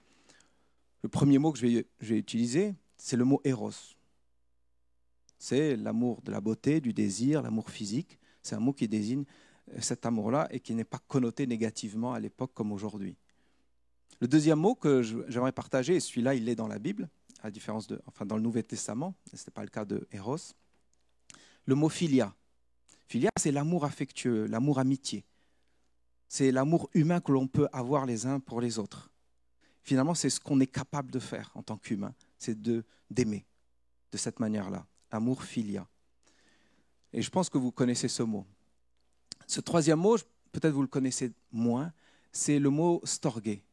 [1.04, 3.72] Le premier mot que je vais, utiliser, c'est le mot eros.
[5.38, 8.18] C'est l'amour de la beauté, du désir, l'amour physique.
[8.42, 9.26] C'est un mot qui désigne
[9.74, 13.18] euh, cet amour-là et qui n'est pas connoté négativement à l'époque comme aujourd'hui.
[14.22, 17.10] Le deuxième mot que j'aimerais partager, et celui-là, il est dans la Bible,
[17.42, 20.38] à différence de, enfin, dans le Nouveau Testament, ce n'est pas le cas de Eros,
[21.66, 22.34] le mot philia.
[23.08, 25.26] Philia, c'est l'amour affectueux, l'amour amitié.
[26.28, 29.12] C'est l'amour humain que l'on peut avoir les uns pour les autres.
[29.84, 32.58] Finalement, c'est ce qu'on est capable de faire en tant qu'humain, c'est
[33.10, 33.46] d'aimer
[34.12, 35.88] de cette manière-là, amour philia.
[37.12, 38.46] Et je pense que vous connaissez ce mot.
[39.46, 40.18] Ce troisième mot,
[40.52, 41.92] peut-être vous le connaissez moins,
[42.32, 43.64] c'est le mot storgé.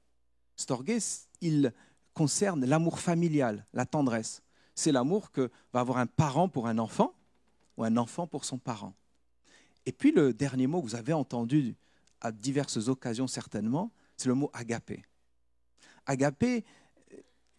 [0.57, 0.99] Storgé,
[1.41, 1.73] il
[2.13, 4.43] concerne l'amour familial, la tendresse.
[4.75, 7.15] C'est l'amour que va avoir un parent pour un enfant
[7.77, 8.95] ou un enfant pour son parent.
[9.87, 11.77] Et puis le dernier mot que vous avez entendu
[12.21, 15.05] à diverses occasions certainement, c'est le mot agapé.
[16.07, 16.65] Agapé,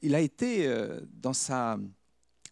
[0.02, 1.78] il a été euh, dans, sa,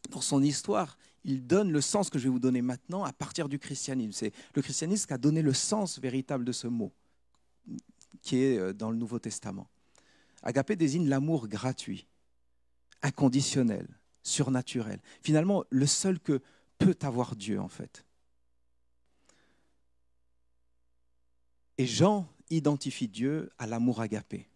[0.10, 3.50] dans son histoire, il donne le sens que je vais vous donner maintenant à partir
[3.50, 4.14] du christianisme.
[4.14, 6.94] C'est le christianisme qui a donné le sens véritable de ce mot,
[8.22, 9.68] qui est euh, dans le Nouveau Testament.
[10.42, 12.08] Agapé désigne l'amour gratuit,
[13.02, 13.88] inconditionnel,
[14.24, 15.02] surnaturel.
[15.22, 16.42] Finalement, le seul que
[16.78, 18.06] peut avoir Dieu, en fait.
[21.80, 24.50] Et Jean identifie Dieu à l'amour agapé,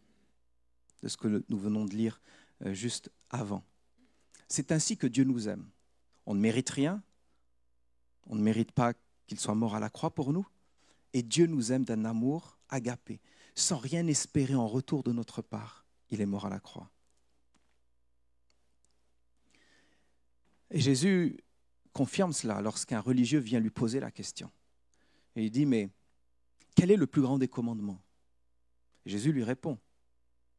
[1.02, 2.22] de ce que nous venons de lire
[2.66, 3.64] euh, juste avant.
[4.50, 5.66] C'est ainsi que Dieu nous aime.
[6.26, 7.02] On ne mérite rien,
[8.28, 8.92] on ne mérite pas
[9.26, 10.46] qu'il soit mort à la croix pour nous,
[11.14, 13.22] et Dieu nous aime d'un amour agapé,
[13.56, 15.86] sans rien espérer en retour de notre part.
[16.10, 16.92] Il est mort à la croix.
[20.72, 21.38] Et Jésus
[21.94, 24.52] confirme cela lorsqu'un religieux vient lui poser la question.
[25.38, 25.90] Et il dit, mais
[26.76, 28.02] quel est le plus grand des commandements?
[29.06, 29.78] Jésus lui répond,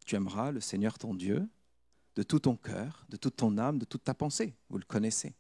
[0.05, 1.49] tu aimeras le Seigneur ton Dieu
[2.17, 4.55] de tout ton cœur, de toute ton âme, de toute ta pensée.
[4.69, 5.35] Vous le connaissez.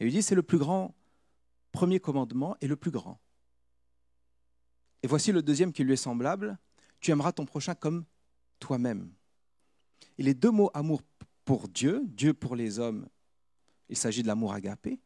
[0.00, 0.94] Et il dit, c'est le plus grand
[1.72, 3.20] premier commandement et le plus grand.
[5.02, 6.58] Et voici le deuxième qui lui est semblable,
[7.00, 8.04] tu aimeras ton prochain comme
[8.58, 9.12] toi-même.
[10.16, 11.02] Et les deux mots amour
[11.44, 13.08] pour Dieu, Dieu pour les hommes,
[13.88, 15.00] il s'agit de l'amour agapé,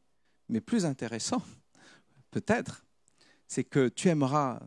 [0.49, 1.43] mais plus intéressant,
[2.31, 2.85] peut-être,
[3.47, 4.61] c'est que tu aimeras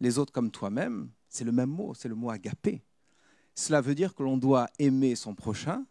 [0.00, 2.82] les autres comme toi-même, c'est le même mot, c'est le mot agapé.
[3.54, 5.84] Cela veut dire que l'on doit aimer son prochain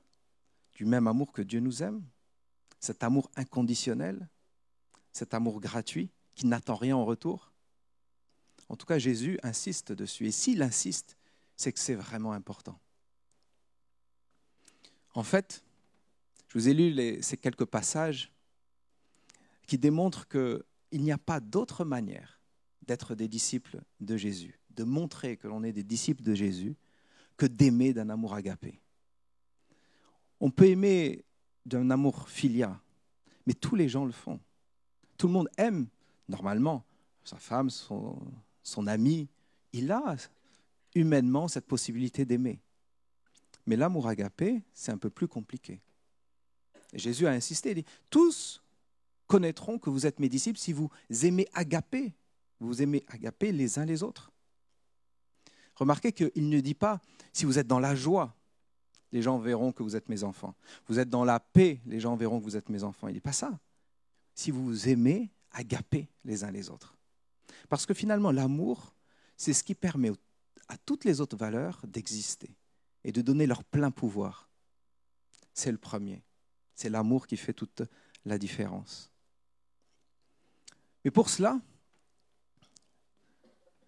[0.74, 2.04] du même amour que Dieu nous aime,
[2.80, 4.30] cet amour inconditionnel,
[5.12, 7.52] cet amour gratuit qui n'attend rien en retour.
[8.70, 10.28] En tout cas, Jésus insiste dessus.
[10.28, 11.18] Et s'il insiste,
[11.56, 12.80] c'est que c'est vraiment important.
[15.14, 15.64] En fait,
[16.48, 18.32] je vous ai lu ces quelques passages
[19.66, 22.37] qui démontrent qu'il n'y a pas d'autre manière
[22.88, 26.76] d'être des disciples de Jésus, de montrer que l'on est des disciples de Jésus,
[27.36, 28.80] que d'aimer d'un amour agapé.
[30.40, 31.24] On peut aimer
[31.66, 32.80] d'un amour filia,
[33.46, 34.40] mais tous les gens le font.
[35.18, 35.88] Tout le monde aime,
[36.30, 36.86] normalement,
[37.24, 39.28] sa femme, son, ami.
[39.74, 40.16] Il a
[40.96, 42.60] humainement cette possibilité d'aimer.
[43.66, 45.82] Mais l'amour agapé, c'est un peu plus compliqué.
[46.94, 48.64] Jésus a insisté, il dit, tous
[49.28, 50.90] connaîtront que vous êtes mes disciples si vous
[51.24, 52.14] aimez agaper,
[52.60, 54.32] vous aimez agaper les uns les autres.
[55.76, 57.00] Remarquez qu'il ne dit pas
[57.34, 58.36] si vous êtes dans la joie,
[59.12, 60.56] les gens verront que vous êtes mes enfants.
[60.88, 63.08] Vous êtes dans la paix, les gens verront que vous êtes mes enfants.
[63.08, 63.58] Il ne dit pas ça.
[64.34, 66.96] Si vous aimez, agaper les uns les autres.
[67.70, 68.94] Parce que finalement, l'amour,
[69.38, 70.12] c'est ce qui permet
[70.68, 72.56] à toutes les autres valeurs d'exister
[73.04, 74.50] et de donner leur plein pouvoir.
[75.54, 76.24] C'est le premier.
[76.76, 77.84] C'est l'amour qui fait toute
[78.26, 79.10] la différence.
[81.06, 81.60] Mais pour cela,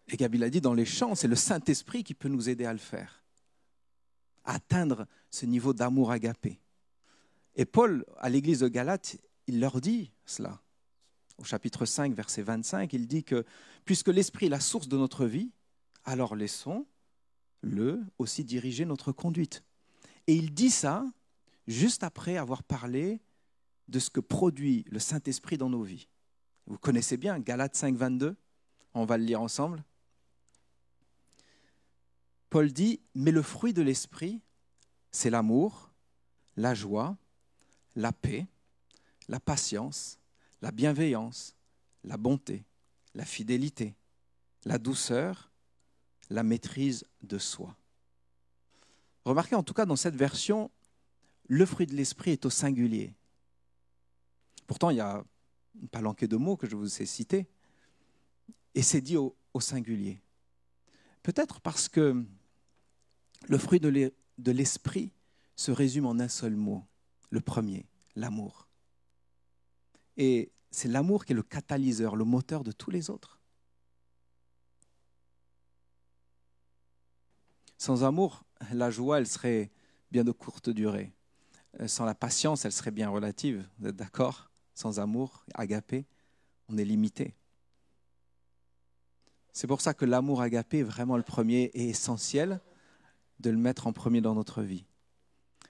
[0.09, 2.73] et Gabi l'a dit dans les chants, c'est le Saint-Esprit qui peut nous aider à
[2.73, 3.23] le faire,
[4.43, 6.59] à atteindre ce niveau d'amour agapé.
[7.55, 10.61] Et Paul, à l'église de Galate, il leur dit cela.
[11.37, 13.45] Au chapitre 5, verset 25, il dit que
[13.85, 15.51] puisque l'Esprit est la source de notre vie,
[16.05, 19.63] alors laissons-le aussi diriger notre conduite.
[20.27, 21.05] Et il dit ça
[21.67, 23.21] juste après avoir parlé
[23.87, 26.07] de ce que produit le Saint-Esprit dans nos vies.
[26.67, 28.35] Vous connaissez bien Galates 5, 22
[28.93, 29.83] On va le lire ensemble.
[32.49, 34.41] Paul dit, mais le fruit de l'Esprit,
[35.11, 35.91] c'est l'amour,
[36.57, 37.17] la joie,
[37.95, 38.47] la paix,
[39.27, 40.19] la patience,
[40.61, 41.55] la bienveillance,
[42.03, 42.63] la bonté,
[43.13, 43.95] la fidélité,
[44.65, 45.51] la douceur,
[46.29, 47.75] la maîtrise de soi.
[49.25, 50.71] Remarquez en tout cas dans cette version,
[51.47, 53.13] le fruit de l'esprit est au singulier.
[54.65, 55.23] Pourtant, il y a
[55.79, 57.47] une palanquée de mots que je vous ai cités,
[58.75, 60.21] et c'est dit au, au singulier.
[61.23, 62.23] Peut-être parce que
[63.47, 65.11] le fruit de l'esprit
[65.55, 66.85] se résume en un seul mot,
[67.29, 67.85] le premier,
[68.15, 68.67] l'amour.
[70.17, 73.39] Et c'est l'amour qui est le catalyseur, le moteur de tous les autres.
[77.77, 79.71] Sans amour, la joie, elle serait
[80.11, 81.13] bien de courte durée.
[81.79, 83.67] Euh, sans la patience, elle serait bien relative.
[83.79, 84.51] Vous êtes d'accord?
[84.73, 86.05] Sans amour, agapé,
[86.67, 87.35] on est limité.
[89.53, 92.61] C'est pour ça que l'amour agapé est vraiment le premier et essentiel
[93.39, 94.85] de le mettre en premier dans notre vie.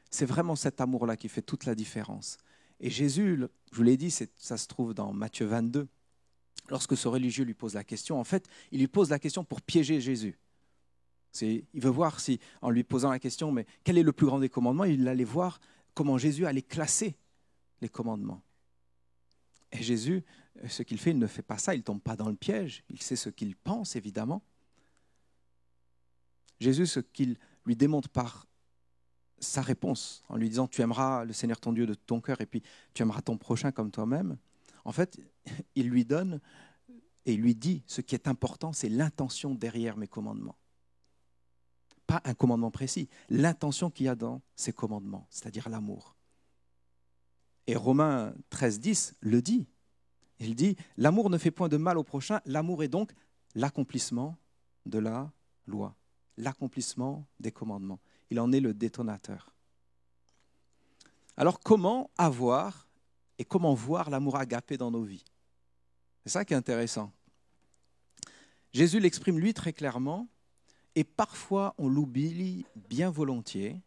[0.10, 2.38] C'est vraiment cet amour-là qui fait toute la différence.
[2.80, 3.40] Et Jésus,
[3.72, 5.88] je vous l'ai dit, ça se trouve dans Matthieu 22.
[6.70, 9.62] Lorsque ce religieux lui pose la question, en fait, il lui pose la question pour
[9.62, 10.40] piéger Jésus.
[11.42, 14.40] Il veut voir si, en lui posant la question, mais quel est le plus grand
[14.40, 15.60] des commandements, il allait voir
[15.94, 17.16] comment Jésus allait classer
[17.82, 18.42] les commandements.
[19.72, 20.24] Et Jésus,
[20.68, 22.84] ce qu'il fait, il ne fait pas ça, il ne tombe pas dans le piège,
[22.90, 24.42] il sait ce qu'il pense, évidemment.
[26.60, 27.38] Jésus, ce qu'il
[27.70, 28.48] lui démontre par
[29.38, 32.48] sa réponse en lui disant tu aimeras le Seigneur ton Dieu de ton cœur et
[32.48, 32.64] puis
[32.96, 34.38] tu aimeras ton prochain comme toi-même,
[34.86, 35.20] en fait,
[35.76, 36.42] il lui donne
[37.28, 40.58] et lui dit ce qui est important, c'est l'intention derrière mes commandements.
[42.08, 46.16] Pas un commandement précis, l'intention qu'il y a dans ces commandements, c'est-à-dire l'amour.
[47.68, 49.68] Et Romains 13, 10 le dit.
[50.40, 53.12] Il dit L'amour ne fait point de mal au prochain, l'amour est donc
[53.54, 54.38] l'accomplissement
[54.88, 55.32] de la
[55.68, 55.99] loi
[56.40, 58.00] l'accomplissement des commandements.
[58.32, 59.54] Il en est le détonateur.
[61.38, 62.88] Alors comment avoir
[63.38, 65.26] et comment voir l'amour agapé dans nos vies?
[66.24, 67.12] C'est ça qui est intéressant.
[68.74, 70.28] Jésus l'exprime lui très clairement
[70.96, 73.82] et parfois on l'oublie bien volontiers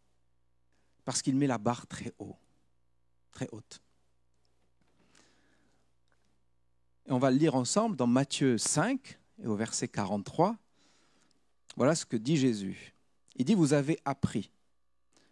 [1.04, 2.36] parce qu'il met la barre très haut,
[3.32, 3.82] très haute.
[7.06, 10.56] Et on va le lire ensemble dans Matthieu 5 et au verset 43.
[11.76, 12.94] Voilà ce que dit Jésus.
[13.36, 14.50] Il dit, vous avez appris.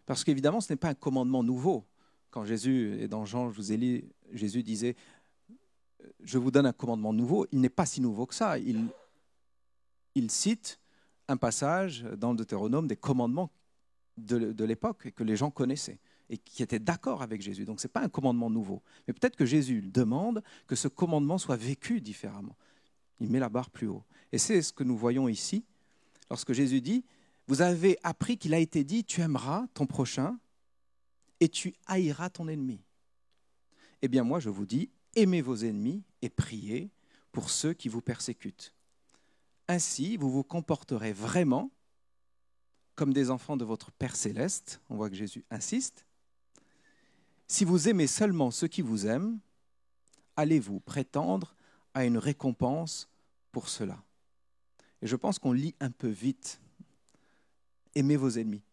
[0.05, 1.85] Parce qu'évidemment, ce n'est pas un commandement nouveau.
[2.31, 4.95] Quand Jésus, et dans Jean, je vous ai lu, Jésus disait,
[6.23, 8.57] je vous donne un commandement nouveau, il n'est pas si nouveau que ça.
[8.57, 8.89] Il,
[10.29, 10.79] cite
[11.27, 13.51] un passage dans le Deutéronome des commandements
[14.17, 17.65] de, de l'époque que les gens connaissaient et qui étaient d'accord avec Jésus.
[17.65, 18.81] Donc ce n'est pas un commandement nouveau.
[19.07, 22.55] Mais peut-être que Jésus demande que ce commandement soit vécu différemment.
[23.19, 24.03] Il met la barre plus haut.
[24.31, 25.65] Et c'est ce que nous voyons ici
[26.31, 27.03] lorsque Jésus dit,
[27.47, 30.39] vous avez appris qu'il a été dit, tu aimeras ton prochain
[31.41, 32.79] et tu haïras ton ennemi.
[34.01, 36.89] Eh bien moi, je vous dis, aimez vos ennemis et priez
[37.33, 38.73] pour ceux qui vous persécutent.
[39.67, 41.69] Ainsi, vous vous comporterez vraiment
[42.95, 44.79] comme des enfants de votre Père céleste.
[44.89, 46.05] On voit que Jésus insiste.
[47.45, 49.37] Si vous aimez seulement ceux qui vous aiment,
[50.37, 51.55] allez-vous prétendre
[51.93, 53.09] à une récompense
[53.51, 54.01] pour cela?
[55.01, 56.61] Et je pense qu'on lit un peu vite.
[57.95, 58.63] Aimez vos ennemis.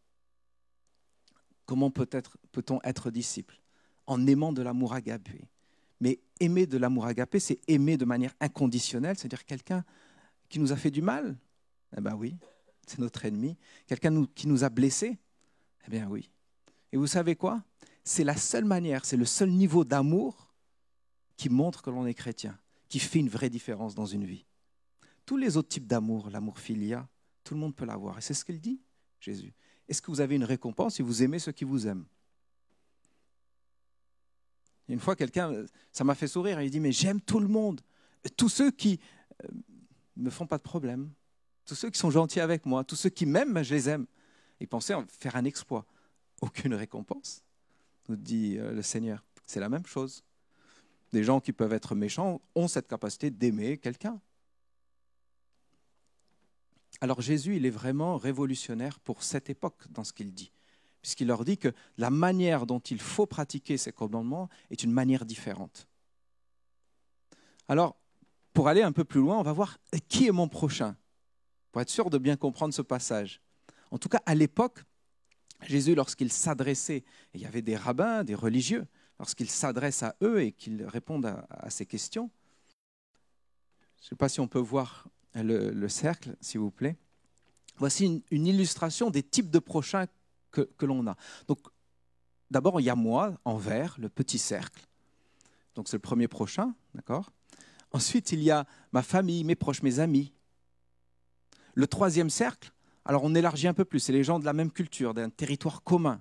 [1.66, 3.60] Comment peut-on être disciple
[4.06, 5.48] En aimant de l'amour agapé?
[6.00, 9.84] Mais aimer de l'amour agapé, c'est aimer de manière inconditionnelle, c'est-à-dire quelqu'un
[10.48, 11.36] qui nous a fait du mal.
[11.96, 12.36] Eh bien oui,
[12.86, 13.56] c'est notre ennemi.
[13.86, 15.18] Quelqu'un qui nous a blessés.
[15.86, 16.30] Eh bien oui.
[16.92, 17.62] Et vous savez quoi?
[18.04, 20.54] C'est la seule manière, c'est le seul niveau d'amour
[21.36, 22.58] qui montre que l'on est chrétien,
[22.88, 24.46] qui fait une vraie différence dans une vie
[25.28, 27.06] tous les autres types d'amour, l'amour filia,
[27.44, 28.16] tout le monde peut l'avoir.
[28.16, 28.80] Et c'est ce qu'il dit,
[29.20, 29.52] Jésus.
[29.86, 32.06] Est-ce que vous avez une récompense si vous aimez ceux qui vous aiment?
[34.88, 37.82] Une fois, quelqu'un, ça m'a fait sourire, il dit, mais j'aime tout le monde.
[38.38, 39.00] Tous ceux qui
[39.42, 39.60] ne euh,
[40.16, 41.10] me font pas de problème,
[41.66, 44.06] tous ceux qui sont gentils avec moi, tous ceux qui m'aiment, je les aime.
[44.60, 45.84] Ils pensaient faire un exploit.
[46.40, 47.44] Aucune récompense,
[48.08, 49.22] nous dit euh, le Seigneur.
[49.44, 50.24] C'est la même chose.
[51.12, 54.18] Des gens qui peuvent être méchants ont cette capacité d'aimer quelqu'un.
[57.00, 60.52] Alors Jésus, il est vraiment révolutionnaire pour cette époque dans ce qu'il dit,
[61.00, 65.24] puisqu'il leur dit que la manière dont il faut pratiquer ces commandements est une manière
[65.24, 65.86] différente.
[67.68, 67.96] Alors,
[68.52, 69.78] pour aller un peu plus loin, on va voir
[70.08, 70.96] qui est mon prochain,
[71.70, 73.40] pour être sûr de bien comprendre ce passage.
[73.90, 74.82] En tout cas, à l'époque,
[75.62, 78.86] Jésus, lorsqu'il s'adressait, il y avait des rabbins, des religieux,
[79.18, 82.30] lorsqu'il s'adresse à eux et qu'ils répondent à, ces questions,
[84.00, 86.96] je ne sais pas si on peut voir le, cercle, s'il vous plaît.
[87.76, 90.06] Voici une, illustration des types de prochains
[90.50, 91.16] que, l'on a.
[91.46, 91.60] Donc,
[92.50, 94.86] d'abord, il y a moi, en vert, le petit cercle.
[95.74, 97.30] Donc, c'est le premier prochain, d'accord?
[97.92, 100.32] Ensuite, il y a ma famille, mes proches, mes amis.
[101.74, 102.72] Le troisième cercle,
[103.04, 105.82] alors on élargit un peu plus, c'est les gens de la même culture, d'un territoire
[105.82, 106.20] commun.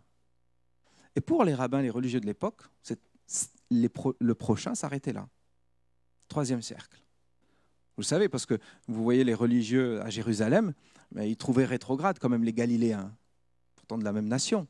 [1.16, 2.62] Et pour les rabbins, les religieux de l'époque,
[3.70, 5.28] le prochain s'arrêtait là.
[6.28, 7.02] Troisième cercle.
[7.98, 8.54] Vous le savez, parce que
[8.88, 10.74] vous voyez les religieux à Jérusalem,
[11.20, 13.12] ils trouvaient rétrograde quand même les Galiléens,
[13.76, 14.68] pourtant de la même nation.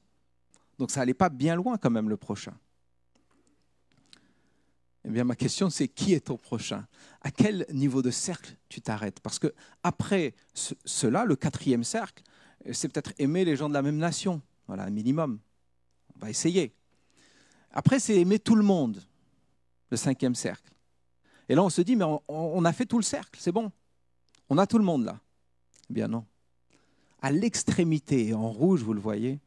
[0.80, 2.54] Donc ça n'allait pas bien loin quand même le prochain.
[5.04, 6.88] Eh bien, ma question, c'est qui est ton prochain?
[7.22, 9.20] À quel niveau de cercle tu t'arrêtes?
[9.20, 9.54] Parce que
[9.84, 12.24] après cela, le quatrième cercle,
[12.72, 14.42] c'est peut-être aimer les gens de la même nation.
[14.68, 15.40] Voilà, un minimum.
[16.16, 16.74] On va essayer.
[17.72, 19.02] Après, c'est aimer tout le monde,
[19.92, 20.72] le cinquième cercle.
[21.50, 23.72] Et là, on se dit, mais on, a fait tout le cercle, c'est bon.
[24.50, 25.20] On a tout le monde là.
[25.90, 26.26] Eh bien non.
[27.22, 29.40] À l'extrémité, en rouge, vous le voyez,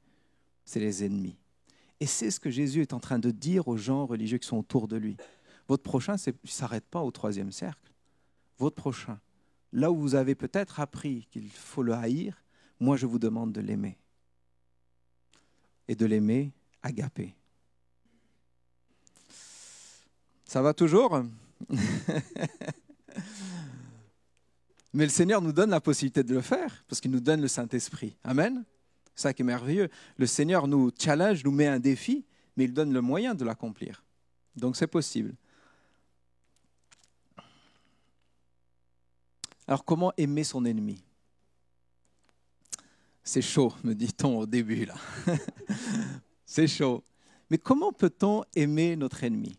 [0.64, 1.36] c'est les ennemis.
[2.01, 4.59] Et c'est ce que Jésus est en train de dire aux gens religieux qui sont
[4.59, 5.16] autour de lui.
[5.68, 7.92] Votre prochain ne s'arrête pas au troisième cercle.
[8.59, 9.20] Votre prochain,
[9.72, 12.42] là où vous avez peut-être appris qu'il faut le haïr,
[12.80, 13.98] moi je vous demande de l'aimer.
[15.86, 17.34] Et de l'aimer agapé.
[20.44, 21.22] Ça va toujours?
[24.92, 27.48] Mais le Seigneur nous donne la possibilité de le faire, parce qu'il nous donne le
[27.48, 28.16] Saint-Esprit.
[28.24, 28.64] Amen.
[29.14, 29.88] C'est ça qui est merveilleux.
[30.16, 32.24] Le Seigneur nous challenge, nous met un défi,
[32.56, 34.02] mais il donne le moyen de l'accomplir.
[34.56, 35.34] Donc c'est possible.
[39.66, 41.04] Alors comment aimer son ennemi?
[43.22, 44.96] C'est chaud, me dit-on au début là.
[46.44, 47.04] c'est chaud.
[47.48, 49.56] Mais comment peut-on aimer notre ennemi?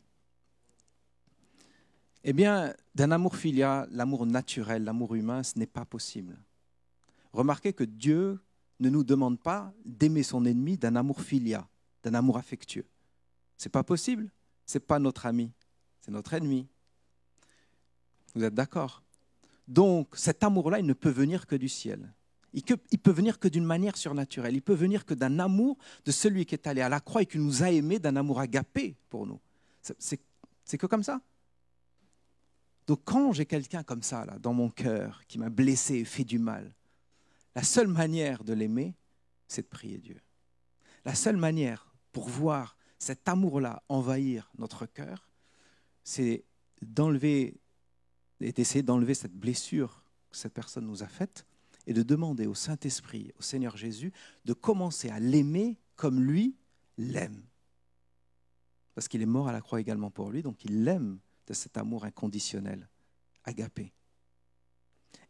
[2.24, 6.38] Eh bien, d'un amour filial, l'amour naturel, l'amour humain, ce n'est pas possible.
[7.34, 8.39] Remarquez que Dieu
[8.80, 11.65] ne nous demande pas d'aimer son ennemi d'un amour filial,
[12.03, 12.86] d'un amour affectueux.
[13.57, 14.32] C'est pas possible.
[14.65, 15.51] C'est pas notre ami,
[15.99, 16.65] c'est notre ennemi.
[18.34, 19.03] Vous êtes d'accord?
[19.67, 22.13] Donc, cet amour-là, il ne peut venir que du ciel.
[22.53, 24.55] Il, peut venir que d'une manière surnaturelle.
[24.55, 27.26] Il peut venir que d'un amour de celui qui est allé à la croix et
[27.26, 29.39] qui nous a aimés, d'un amour agapé pour nous.
[29.82, 31.22] C'est que comme ça?
[32.92, 36.26] Donc quand j'ai quelqu'un comme ça là, dans mon cœur, qui m'a blessé et fait
[36.26, 36.76] du mal,
[37.56, 38.98] la seule manière de l'aimer,
[39.48, 40.20] c'est de prier Dieu.
[41.06, 45.30] La seule manière pour voir cet amour-là envahir notre cœur,
[46.04, 46.44] c'est
[46.82, 47.62] d'enlever
[48.42, 51.46] et d'essayer d'enlever cette blessure que cette personne nous a faite
[51.88, 54.12] et de demander au Saint-Esprit, au Seigneur Jésus,
[54.44, 56.58] de commencer à l'aimer comme lui
[56.98, 57.42] l'aime.
[58.96, 61.22] Parce qu'il est mort à la croix également pour lui, donc il l'aime
[61.52, 62.88] de cet amour inconditionnel,
[63.43, 63.91] agapé.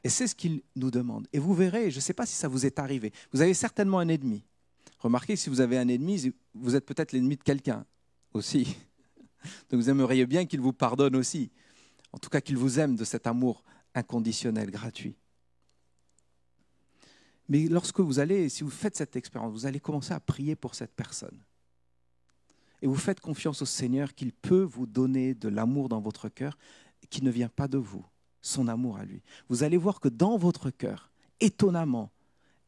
[0.04, 1.28] Et c'est ce qu'il nous demande.
[1.34, 3.98] Et vous verrez, je ne sais pas si ça vous est arrivé, vous avez certainement
[3.98, 4.44] un ennemi.
[5.00, 7.88] Remarquez, si vous avez un ennemi, vous êtes peut-être l'ennemi de quelqu'un
[8.34, 8.78] aussi.
[9.70, 11.50] Donc vous aimeriez bien qu'il vous pardonne aussi.
[12.12, 13.64] En tout cas, qu'il vous aime de cet amour
[13.96, 15.16] inconditionnel, gratuit.
[17.50, 20.76] Mais lorsque vous allez, si vous faites cette expérience, vous allez commencer à prier pour
[20.76, 21.42] cette personne
[22.82, 26.58] et vous faites confiance au Seigneur qu'il peut vous donner de l'amour dans votre cœur
[27.10, 28.06] qui ne vient pas de vous,
[28.42, 29.22] son amour à lui.
[29.50, 32.12] Vous allez voir que dans votre cœur, étonnamment,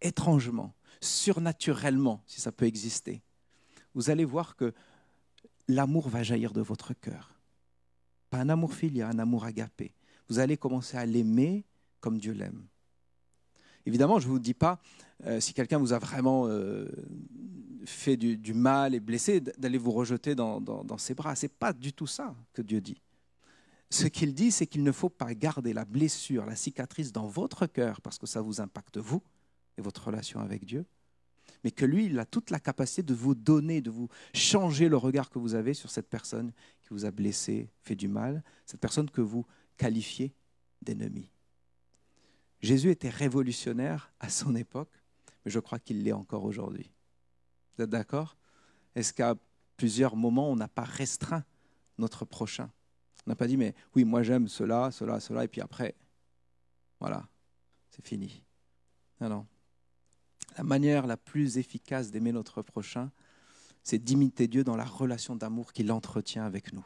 [0.01, 3.24] étrangement, surnaturellement, si ça peut exister,
[3.95, 4.74] vous allez voir que
[5.68, 7.39] l'amour va jaillir de votre cœur.
[8.30, 9.93] Pas un amour filial, un amour agapé.
[10.30, 11.66] Vous allez commencer à l'aimer
[11.99, 12.66] comme Dieu l'aime.
[13.86, 14.82] Évidemment, je ne vous dis pas,
[15.26, 16.88] euh, si quelqu'un vous a vraiment euh,
[17.86, 21.36] fait du, mal et blessé, d'aller vous rejeter dans, ses bras.
[21.36, 23.02] Ce n'est pas du tout ça que Dieu dit.
[23.90, 27.68] Ce qu'il dit, c'est qu'il ne faut pas garder la blessure, la cicatrice dans votre
[27.68, 29.22] cœur parce que ça vous impacte vous
[29.78, 30.86] et votre relation avec Dieu,
[31.64, 34.98] mais que lui, il a toute la capacité de vous donner, de vous changer le
[34.98, 38.80] regard que vous avez sur cette personne qui vous a blessé, fait du mal, cette
[38.80, 39.46] personne que vous
[39.78, 40.34] qualifiez
[40.82, 41.30] d'ennemi.
[42.62, 44.92] Jésus était révolutionnaire à son époque,
[45.46, 46.93] mais je crois qu'il l'est encore aujourd'hui.
[47.76, 48.38] Vous êtes d'accord?
[48.95, 49.36] Est-ce qu'à
[49.78, 51.43] plusieurs moments, on n'a pas restreint
[51.97, 52.71] notre prochain?
[53.26, 55.95] On n'a pas dit, mais oui, moi j'aime cela, cela, cela, et puis après,
[56.99, 57.28] voilà,
[57.89, 58.43] c'est fini.
[59.21, 59.47] Non, non.
[60.57, 63.11] La manière la plus efficace d'aimer notre prochain,
[63.82, 66.86] c'est d'imiter Dieu dans la relation d'amour qu'il entretient avec nous.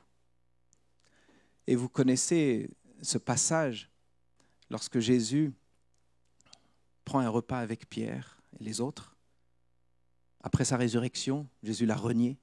[1.67, 2.69] Et vous connaissez
[3.01, 3.91] ce passage
[4.69, 5.53] lorsque Jésus
[7.03, 9.16] prend un repas avec Pierre et les autres?
[10.47, 12.37] Après sa résurrection, Jésus l'a renié.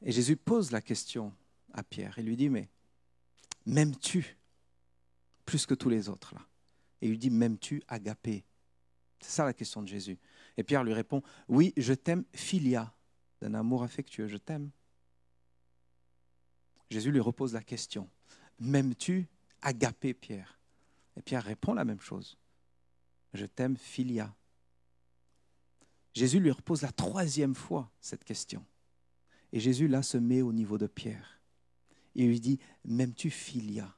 [0.00, 1.34] Et Jésus pose la question
[1.74, 2.70] à Pierre et lui dit, mais
[3.66, 4.38] m'aimes-tu
[5.44, 6.40] plus que tous les autres là?
[7.02, 8.46] Et il lui dit, m'aimes-tu agapé?
[9.20, 10.18] C'est ça la question de Jésus.
[10.56, 12.90] Et Pierre lui répond, oui, je t'aime filia,
[13.42, 14.70] d'un amour affectueux, je t'aime.
[16.90, 18.08] Jésus lui repose la question,
[18.60, 19.28] m'aimes-tu
[19.60, 20.58] agapé Pierre?
[21.18, 22.38] Et Pierre répond la même chose,
[23.34, 24.34] je t'aime filia.
[26.16, 28.64] Jésus lui repose la troisième fois cette question.
[29.52, 31.42] Et Jésus là se met au niveau de Pierre.
[32.14, 33.94] Il lui dit, m'aimes-tu filia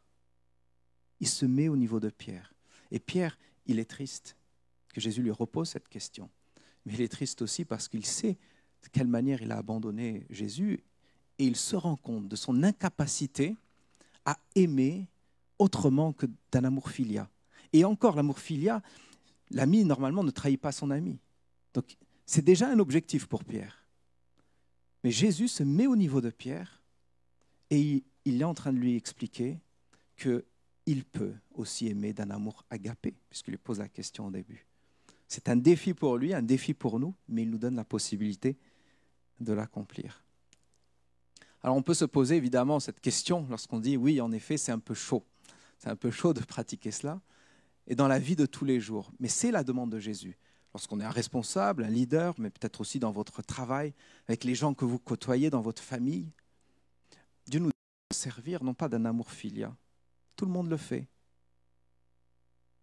[1.21, 2.53] Il se met au niveau de Pierre.
[2.91, 4.37] Et Pierre, il est triste
[4.93, 6.29] que Jésus lui repose cette question.
[6.85, 8.37] Mais il est triste aussi parce qu'il sait
[8.83, 10.81] de quelle manière il a abandonné Jésus
[11.39, 13.57] et il se rend compte de son incapacité
[14.25, 15.07] à aimer
[15.57, 17.31] autrement que d'un amour filia.
[17.73, 18.83] Et encore, l'amour filia,
[19.53, 21.21] l'ami, normalement, ne trahit pas son ami.
[21.75, 21.97] Donc,
[22.29, 23.87] c'est déjà un objectif pour Pierre.
[25.03, 26.83] Mais Jésus se met au niveau de Pierre
[27.71, 29.59] et il, est en train de lui expliquer
[30.19, 34.67] qu'il peut aussi aimer d'un amour agapé, puisqu'il lui pose la question au début.
[35.27, 38.59] C'est un défi pour lui, un défi pour nous, mais il nous donne la possibilité
[39.41, 40.23] de l'accomplir.
[41.63, 44.79] Alors on peut se poser évidemment cette question lorsqu'on dit oui, en effet, c'est un
[44.79, 45.25] peu chaud.
[45.79, 47.23] C'est un peu chaud de pratiquer cela.
[47.87, 49.11] Et dans la vie de tous les jours.
[49.19, 50.37] Mais c'est la demande de Jésus.
[50.75, 53.95] Lorsqu'on est un responsable, un leader, mais peut-être aussi dans votre travail,
[54.27, 56.31] avec les gens que vous côtoyez dans votre famille,
[57.47, 57.71] Dieu nous
[58.13, 59.75] servir non pas d'un amour filia.
[60.37, 61.09] Tout le monde le fait.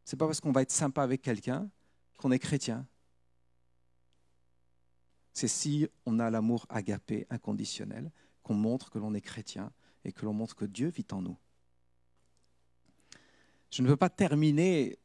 [0.04, 1.70] C'est pas parce qu'on va être sympa avec quelqu'un
[2.18, 2.86] qu'on est chrétien
[5.36, 8.10] c'est si on a l'amour agapé, inconditionnel,
[8.42, 9.72] qu'on montre que l'on est chrétien
[10.06, 11.38] et que l'on montre que Dieu vit en nous.
[13.70, 14.98] Je ne veux pas terminer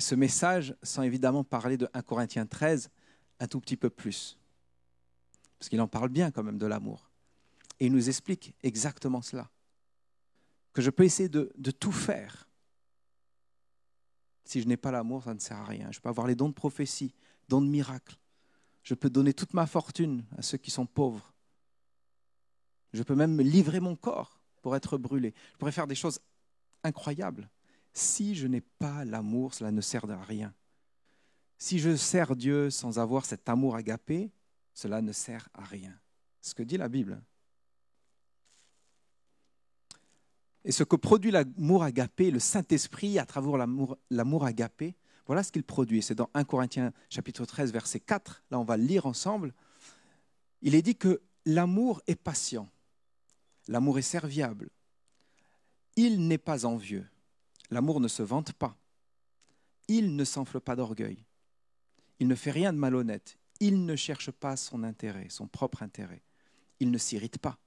[0.00, 2.90] ce message sans évidemment parler de 1 Corinthiens 13
[3.38, 4.38] un tout petit peu plus.
[5.58, 7.10] Parce qu'il en parle bien quand même de l'amour.
[7.78, 9.50] Et il nous explique exactement cela.
[10.72, 12.48] Que je peux essayer de, de tout faire.
[14.44, 15.90] Si je n'ai pas l'amour, ça ne sert à rien.
[15.92, 17.14] Je peux avoir les dons de prophétie,
[17.48, 18.16] dons de miracle,
[18.82, 21.32] je peux donner toute ma fortune à ceux qui sont pauvres.
[22.92, 25.34] Je peux même me livrer mon corps pour être brûlé.
[25.52, 26.20] Je pourrais faire des choses
[26.82, 27.48] incroyables.
[27.92, 30.54] Si je n'ai pas l'amour, cela ne sert à rien.
[31.58, 34.30] Si je sers Dieu sans avoir cet amour agapé,
[34.72, 35.94] cela ne sert à rien.
[36.40, 37.22] Ce que dit la Bible.
[40.64, 43.56] Et ce que produit l'amour agapé, le Saint-Esprit à travers
[44.10, 44.94] l'amour agapé,
[45.26, 46.02] voilà ce qu'il produit.
[46.02, 48.42] C'est dans 1 Corinthiens chapitre 13, verset 4.
[48.50, 49.54] Là, on va le lire ensemble.
[50.62, 52.68] Il est dit que l'amour est patient.
[53.68, 54.70] L'amour est serviable.
[55.96, 57.06] Il n'est pas envieux.
[57.70, 58.76] L'amour ne se vante pas.
[59.88, 61.24] Il ne s'enfle pas d'orgueil.
[62.18, 63.38] Il ne fait rien de malhonnête.
[63.60, 66.22] Il ne cherche pas son intérêt, son propre intérêt.
[66.80, 67.58] Il ne s'irrite pas.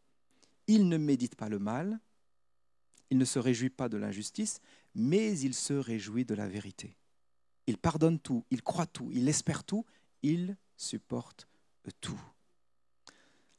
[0.68, 2.00] Il ne médite pas le mal.
[3.10, 4.60] Il ne se réjouit pas de l'injustice,
[4.96, 6.98] mais il se réjouit de la vérité.
[7.68, 9.86] Il pardonne tout, il croit tout, il espère tout,
[10.22, 11.48] il supporte
[12.02, 12.20] tout.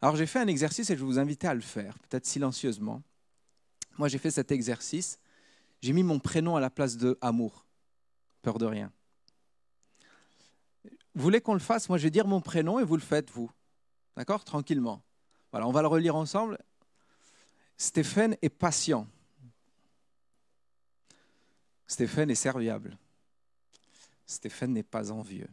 [0.00, 3.02] Alors j'ai fait un exercice et je vous inviter à le faire, peut-être silencieusement.
[3.96, 5.18] Moi j'ai fait cet exercice,
[5.84, 7.66] j'ai mis mon prénom à la place de amour,
[8.40, 8.90] peur de rien.
[11.14, 11.90] Vous voulez qu'on le fasse?
[11.90, 13.50] Moi je vais dire mon prénom et vous le faites vous.
[14.16, 14.44] D'accord?
[14.44, 15.02] Tranquillement.
[15.50, 16.56] Voilà, on va le relire ensemble.
[17.76, 19.06] Stéphane est patient.
[21.86, 22.96] Stéphane est serviable.
[24.24, 25.50] Stéphane n'est pas envieux.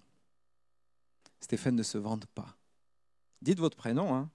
[1.41, 2.55] Stéphane ne se vante pas.
[3.41, 4.15] Dites votre prénom.
[4.15, 4.29] Hein.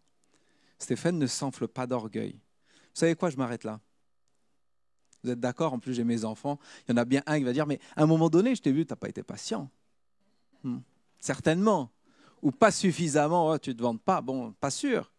[0.79, 2.33] Stéphane ne s'enfle pas d'orgueil.
[2.33, 3.81] Vous savez quoi, je m'arrête là.
[5.27, 6.59] Vous êtes d'accord En plus, j'ai mes enfants.
[6.87, 8.62] Il y en a bien un qui va dire, mais à un moment donné, je
[8.62, 9.68] t'ai vu, tu n'as pas été patient.
[10.62, 10.79] Hmm.
[11.20, 11.91] Certainement.
[12.43, 14.20] Ou pas suffisamment, tu ne te vantes pas.
[14.20, 15.12] Bon, pas sûr.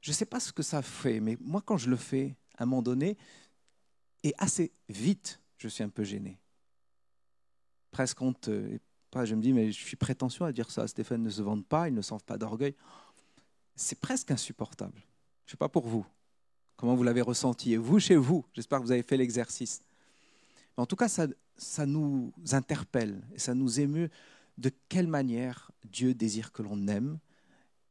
[0.00, 2.62] Je ne sais pas ce que ça fait, mais moi, quand je le fais, à
[2.62, 3.18] un moment donné,
[4.22, 6.38] et assez vite, je suis un peu gêné
[7.96, 8.50] presque honte.
[9.24, 10.86] Je me dis, mais je suis prétentieux à dire ça.
[10.86, 12.74] Stéphane ne se vante pas, il ne sent pas d'orgueil.
[13.74, 15.00] C'est presque insupportable.
[15.46, 16.04] Je ne sais pas pour vous.
[16.76, 17.72] Comment vous l'avez ressenti?
[17.72, 19.82] Et vous, chez vous, j'espère que vous avez fait l'exercice.
[20.76, 24.10] En tout cas, ça, nous interpelle et ça nous émeut
[24.58, 27.18] de quelle manière Dieu désire que l'on aime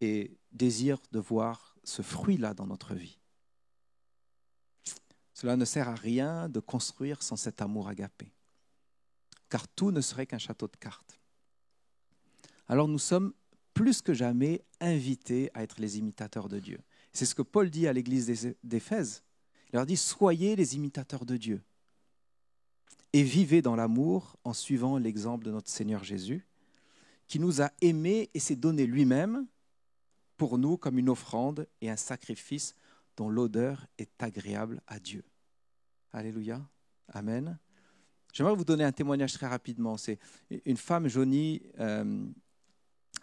[0.01, 3.17] et désire de voir ce fruit-là dans notre vie.
[5.33, 8.31] Cela ne sert à rien de construire sans cet amour agapé,
[9.49, 11.19] car tout ne serait qu'un château de cartes.
[12.67, 13.33] Alors nous sommes
[13.73, 16.79] plus que jamais invités à être les imitateurs de Dieu.
[17.16, 19.24] C'est ce que Paul dit à l'église d'Éphèse.
[19.72, 21.63] Il leur dit, soyez les imitateurs de Dieu
[23.13, 26.45] et vivez dans l'amour en suivant l'exemple de notre Seigneur Jésus,
[27.30, 29.47] qui nous a aimés et s'est donné lui-même
[30.36, 32.76] pour nous comme une offrande et un sacrifice
[33.16, 35.24] dont l'odeur est agréable à Dieu.
[36.11, 36.61] Alléluia.
[37.07, 37.57] Amen.
[38.34, 39.95] J'aimerais vous donner un témoignage très rapidement.
[39.95, 40.20] C'est
[40.66, 42.26] une femme, Johnny, euh,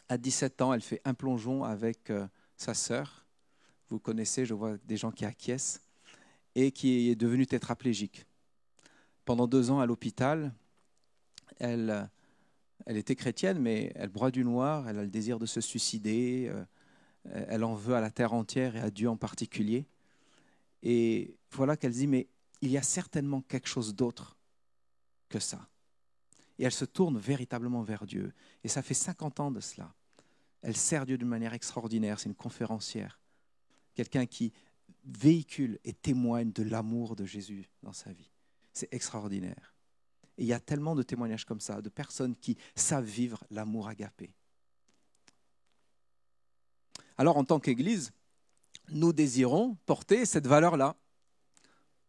[0.09, 2.26] à 17 ans, elle fait un plongeon avec euh,
[2.57, 3.21] sa sœur.
[3.88, 5.80] Vous connaissez, je vois des gens qui acquiescent,
[6.54, 8.26] et qui est devenue tétraplégique.
[9.24, 10.52] Pendant deux ans à l'hôpital,
[11.58, 12.10] elle,
[12.86, 16.48] elle était chrétienne, mais elle broie du noir, elle a le désir de se suicider,
[16.48, 16.64] euh,
[17.48, 19.86] elle en veut à la terre entière et à Dieu en particulier.
[20.82, 22.28] Et voilà qu'elle dit, mais
[22.60, 24.36] il y a certainement quelque chose d'autre
[25.28, 25.68] que ça.
[26.58, 28.32] Et elle se tourne véritablement vers Dieu.
[28.64, 29.94] Et ça fait 50 ans de cela.
[30.62, 32.20] Elle sert Dieu d'une manière extraordinaire.
[32.20, 33.21] C'est une conférencière.
[33.95, 34.53] Quelqu'un qui
[35.05, 38.30] véhicule et témoigne de l'amour de Jésus dans sa vie.
[38.72, 39.74] C'est extraordinaire.
[40.38, 43.88] Et il y a tellement de témoignages comme ça, de personnes qui savent vivre l'amour
[43.88, 44.32] agapé.
[47.18, 48.12] Alors en tant qu'Église,
[48.90, 50.97] nous désirons porter cette valeur-là.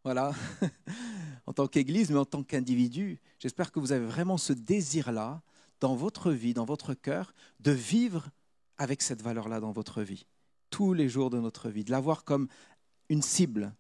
[0.04, 0.34] Voilà,
[1.46, 5.42] en tant qu'Église, mais en tant qu'individu, j'espère que vous avez vraiment ce désir-là
[5.80, 8.30] dans votre vie, dans votre cœur, de vivre
[8.78, 10.26] avec cette valeur-là dans votre vie,
[10.74, 12.48] tous les jours de notre vie, de l'avoir comme
[13.08, 13.76] une cible,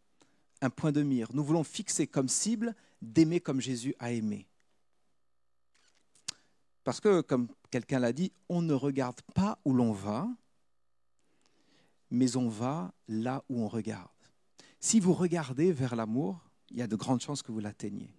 [0.61, 1.27] un point de mire.
[1.33, 4.47] Nous voulons fixer comme cible d'aimer comme Jésus a aimé.
[6.83, 10.27] Parce que, comme quelqu'un l'a dit, on ne regarde pas où l'on va,
[12.11, 14.11] mais on va là où on regarde.
[14.79, 18.13] Si vous regardez vers l'amour, il y a de grandes chances que vous l'atteigniez.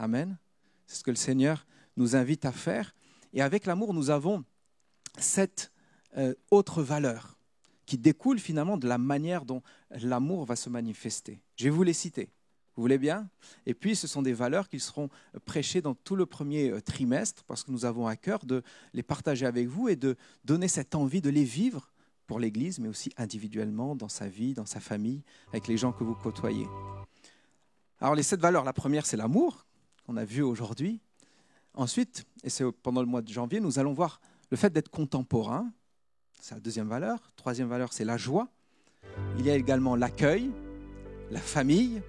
[0.00, 0.38] Amen.
[0.88, 2.96] C'est ce que le Seigneur nous invite à faire.
[3.32, 4.44] Et avec l'amour, nous avons
[5.18, 5.70] cette
[6.16, 7.35] euh, autre valeur
[7.86, 11.40] qui découle finalement de la manière dont l'amour va se manifester.
[11.56, 12.28] Je vais vous les citer.
[12.74, 13.30] Vous voulez bien?
[13.64, 15.08] Et puis, ce sont des valeurs qui seront
[15.46, 18.62] prêchées dans tout le premier euh, trimestre, parce que nous avons à cœur de
[18.92, 20.14] les partager avec vous et de
[20.44, 21.90] donner cette envie de les vivre
[22.26, 26.04] pour l'Église, mais aussi individuellement, dans sa vie, dans sa famille, avec les gens que
[26.04, 26.66] vous côtoyez.
[27.98, 29.64] Alors, les sept valeurs, la première, c'est l'amour,
[30.04, 31.00] qu'on a vu aujourd'hui.
[31.72, 34.20] Ensuite, et c'est pendant le mois de janvier, nous allons voir
[34.50, 35.72] le fait d'être contemporain,
[36.46, 37.18] c'est la deuxième valeur.
[37.34, 38.46] Troisième valeur, c'est la joie.
[39.36, 40.52] Il y a également l'accueil,
[41.32, 42.00] la famille,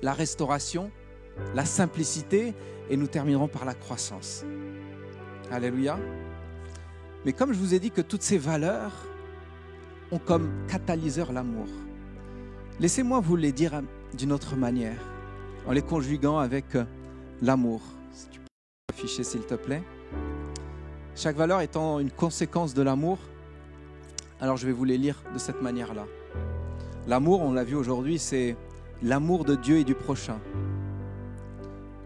[0.00, 0.90] la restauration,
[1.54, 2.54] la simplicité,
[2.88, 4.42] et nous terminerons par la croissance.
[5.50, 5.98] Alléluia.
[7.26, 9.06] Mais comme je vous ai dit que toutes ces valeurs
[10.12, 11.68] ont comme catalyseur l'amour,
[12.80, 13.82] laissez-moi vous les dire
[14.16, 15.02] d'une autre manière,
[15.66, 16.84] en les conjuguant avec euh,
[17.42, 17.82] l'amour.
[18.12, 19.82] Si tu peux afficher s'il te plaît.
[21.16, 23.16] Chaque valeur étant une conséquence de l'amour,
[24.38, 26.04] alors je vais vous les lire de cette manière-là.
[27.08, 28.54] L'amour, on l'a vu aujourd'hui, c'est
[29.02, 30.38] l'amour de Dieu et du prochain.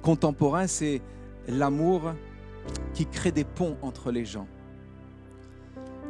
[0.01, 1.03] Contemporain, c'est
[1.49, 2.13] l'amour
[2.95, 4.47] qui crée des ponts entre les gens.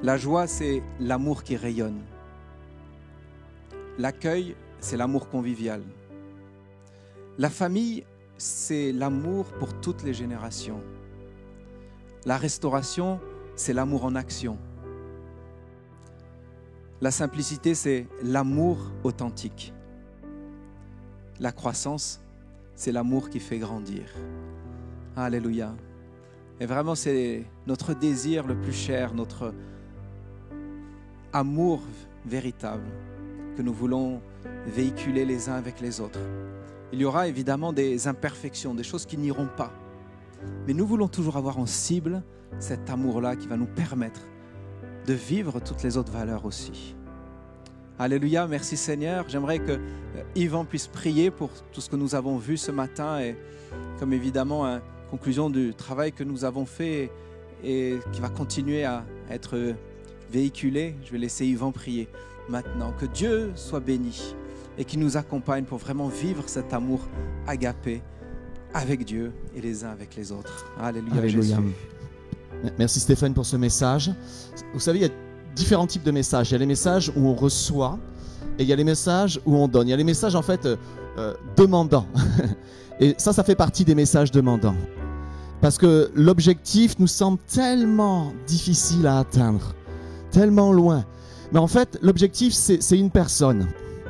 [0.02, 2.02] La joie, c'est l'amour qui rayonne.
[3.96, 5.80] L'accueil, c'est l'amour convivial.
[7.38, 8.04] La famille,
[8.36, 10.82] c'est l'amour pour toutes les générations.
[12.26, 13.18] La restauration,
[13.56, 14.58] c'est l'amour en action.
[17.00, 19.72] La simplicité, c'est l'amour authentique.
[21.38, 22.20] La croissance,
[22.74, 24.02] c'est l'amour qui fait grandir.
[25.16, 25.74] Alléluia.
[26.60, 29.54] Et vraiment, c'est notre désir le plus cher, notre
[31.32, 31.80] amour
[32.26, 32.84] véritable
[33.56, 34.20] que nous voulons
[34.66, 36.20] véhiculer les uns avec les autres.
[36.92, 39.72] Il y aura évidemment des imperfections, des choses qui n'iront pas.
[40.66, 42.22] Mais nous voulons toujours avoir en cible
[42.58, 44.20] cet amour-là qui va nous permettre
[45.06, 46.94] de vivre toutes les autres valeurs aussi.
[47.98, 49.26] Alléluia, merci Seigneur.
[49.28, 53.20] J'aimerais que euh, Yvan puisse prier pour tout ce que nous avons vu ce matin
[53.20, 53.36] et
[53.98, 54.80] comme évidemment une
[55.10, 57.10] conclusion du travail que nous avons fait
[57.62, 59.74] et qui va continuer à être
[60.30, 60.96] véhiculé.
[61.04, 62.08] Je vais laisser Yvan prier
[62.48, 62.92] maintenant.
[62.98, 64.34] Que Dieu soit béni
[64.78, 67.00] et qu'il nous accompagne pour vraiment vivre cet amour
[67.46, 68.02] agapé
[68.74, 70.66] avec Dieu et les uns avec les autres.
[70.78, 71.58] Alléluia.
[72.78, 74.10] Merci Stéphane pour ce message.
[74.74, 75.12] Vous savez, il y a
[75.54, 76.50] différents types de messages.
[76.50, 77.98] Il y a les messages où on reçoit
[78.58, 79.88] et il y a les messages où on donne.
[79.88, 82.06] Il y a les messages en fait euh, demandant.
[83.00, 84.76] Et ça, ça fait partie des messages demandants.
[85.62, 89.74] Parce que l'objectif nous semble tellement difficile à atteindre,
[90.30, 91.04] tellement loin.
[91.52, 93.66] Mais en fait, l'objectif, c'est une personne,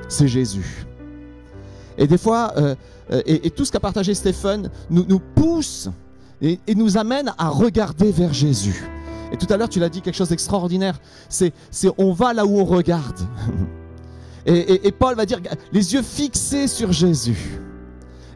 [0.09, 0.85] c'est Jésus.
[2.01, 2.74] Et des fois, euh,
[3.12, 5.90] euh, et, tout ce qu'a partagé Stéphane nous, pousse
[6.40, 8.88] et, nous amène à regarder vers Jésus.
[9.32, 10.98] Et tout à l'heure, tu l'as dit quelque chose d'extraordinaire.
[11.28, 11.53] C'est,
[11.98, 13.20] on va là où on regarde.
[14.46, 15.38] Et, et, Paul va dire
[15.70, 17.61] les yeux fixés sur Jésus.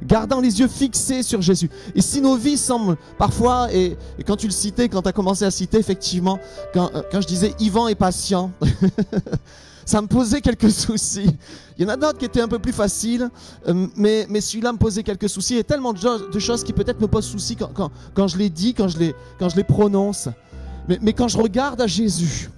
[0.03, 1.71] Gardant les yeux fixés sur Jésus.
[1.95, 3.97] Et si nos vies semblent parfois, et,
[4.27, 6.39] quand tu le citais, quand tu as commencé à citer, effectivement,
[6.75, 8.53] quand, euh, quand je disais Yvan est patient,
[9.85, 11.31] ça me posait quelques soucis.
[11.79, 13.29] Il y en a d'autres qui étaient un peu plus faciles,
[13.69, 15.55] euh, mais, mais celui-là me posait quelques soucis.
[15.55, 18.39] Il y a tellement de, choses qui peut-être me posent soucis quand, quand, quand je
[18.39, 20.29] les dis, quand je les, quand je les prononce.
[20.89, 22.51] Mais, mais quand je regarde à Jésus,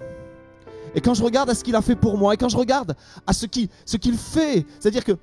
[0.95, 2.95] et quand je regarde à ce qu'il a fait pour moi, et quand je regarde
[3.25, 5.17] à ce qu'il ce qu'il fait, c'est-à-dire que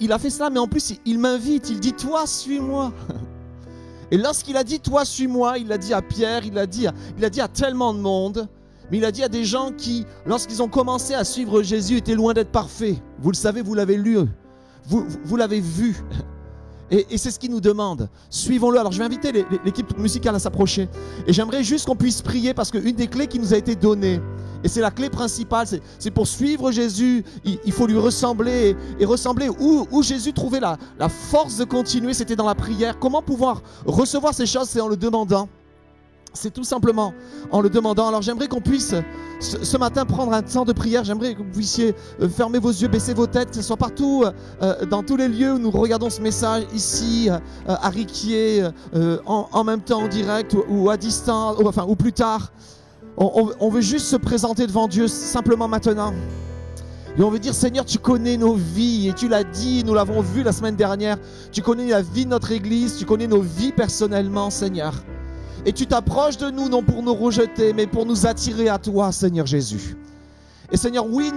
[0.00, 2.92] il a fait cela, mais en plus il, m'invite, il dit toi suis-moi.
[4.12, 6.86] Et lorsqu'il a dit toi suis-moi, il l'a dit à Pierre, il l'a dit,
[7.32, 8.48] dit à tellement de monde.
[8.90, 12.14] Mais il a dit à des gens qui, lorsqu'ils ont commencé à suivre Jésus, étaient
[12.14, 12.96] loin d'être parfaits.
[13.18, 14.18] Vous le savez, vous l'avez lu,
[14.86, 15.96] vous, l'avez vu.
[16.90, 18.08] Et, c'est ce qu'il nous demande.
[18.30, 18.78] Suivons-le.
[18.78, 19.32] Alors je vais inviter
[19.64, 20.88] l'équipe musicale à s'approcher.
[21.26, 24.20] Et j'aimerais juste qu'on puisse prier parce qu'une des clés qui nous a été donnée,
[24.62, 25.66] et c'est la clé principale,
[25.98, 28.76] c'est pour suivre Jésus, il, faut lui ressembler.
[28.98, 32.98] Et, ressembler où, où, Jésus trouvait la, la force de continuer, c'était dans la prière.
[32.98, 34.68] Comment pouvoir recevoir ces choses?
[34.68, 35.48] C'est en le demandant.
[36.36, 37.14] C'est tout simplement
[37.50, 38.06] en le demandant.
[38.08, 38.94] Alors j'aimerais qu'on puisse
[39.40, 41.02] ce matin prendre un temps de prière.
[41.04, 44.24] J'aimerais que vous puissiez euh, fermer vos yeux, baisser vos têtes, que ce soit partout,
[44.24, 44.32] euh,
[44.62, 47.28] euh, dans tous les lieux où nous regardons ce message, ici,
[47.66, 48.68] à Riquier,
[49.26, 52.52] en, même temps en direct ou, à distance, ou, enfin, ou plus tard.
[53.16, 56.12] On, veut juste se présenter devant Dieu simplement maintenant.
[57.18, 59.08] Et on veut dire, Seigneur, tu connais nos vies.
[59.08, 61.16] Et tu l'as dit, nous l'avons vu la semaine dernière.
[61.50, 62.98] Tu connais la vie de notre Église.
[62.98, 64.92] Tu connais nos vies personnellement, Seigneur.
[65.66, 69.10] Et tu t'approches de nous non pour nous rejeter, mais pour nous attirer à toi,
[69.10, 69.96] Seigneur Jésus.
[70.70, 71.32] Et Seigneur, oui,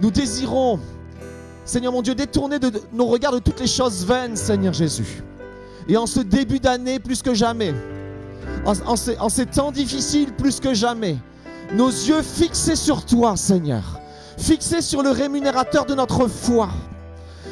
[0.00, 0.80] nous, désirons,
[1.64, 5.22] Seigneur mon Dieu, détourner de, nos regards de toutes les choses vaines, Seigneur Jésus.
[5.88, 7.72] Et en ce début d'année, plus que jamais,
[8.66, 11.16] en ces temps difficiles, plus que jamais,
[11.72, 14.00] nos yeux fixés sur toi, Seigneur.
[14.38, 16.68] Fixés sur le rémunérateur de notre foi.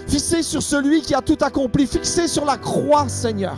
[0.08, 1.86] Fixés sur celui qui a tout accompli.
[1.86, 3.56] Fixés sur la croix, Seigneur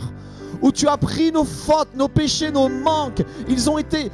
[0.63, 3.21] où tu as pris nos fautes, nos péchés, nos manques.
[3.49, 4.09] Ils ont été,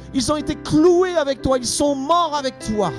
[0.64, 2.90] cloués avec toi, ils sont morts avec toi.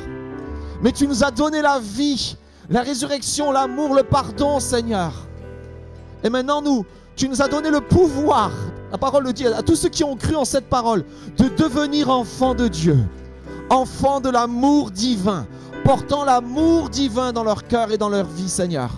[0.82, 2.38] Mais tu nous as donné la vie,
[2.70, 5.12] la résurrection, l'amour, le pardon, Seigneur.
[6.24, 6.86] Et maintenant, nous,
[7.18, 8.52] tu nous as donné le pouvoir,
[8.90, 11.04] la parole le dit, à tous ceux qui ont cru en cette parole,
[11.38, 12.98] de devenir enfants de Dieu,
[13.70, 15.46] enfants de l'amour divin,
[15.84, 18.92] portant l'amour divin dans leur cœur et dans leur vie, Seigneur.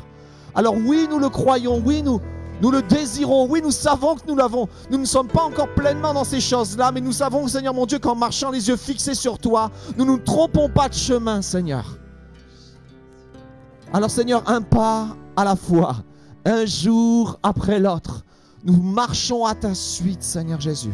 [0.54, 2.22] Alors oui, nous le croyons, oui, nous,
[2.62, 3.48] nous le désirons.
[3.50, 4.68] Oui, nous savons que nous l'avons.
[4.90, 8.00] Nous ne sommes pas encore pleinement dans ces choses-là, mais nous savons, Seigneur mon Dieu,
[8.00, 11.98] qu'en marchant les yeux fixés sur toi, nous ne nous trompons pas de chemin, Seigneur.
[13.92, 15.98] Alors, Seigneur, un pas à la fois,
[16.46, 18.24] un jour après l'autre,
[18.64, 20.94] nous marchons à ta suite, Seigneur Jésus.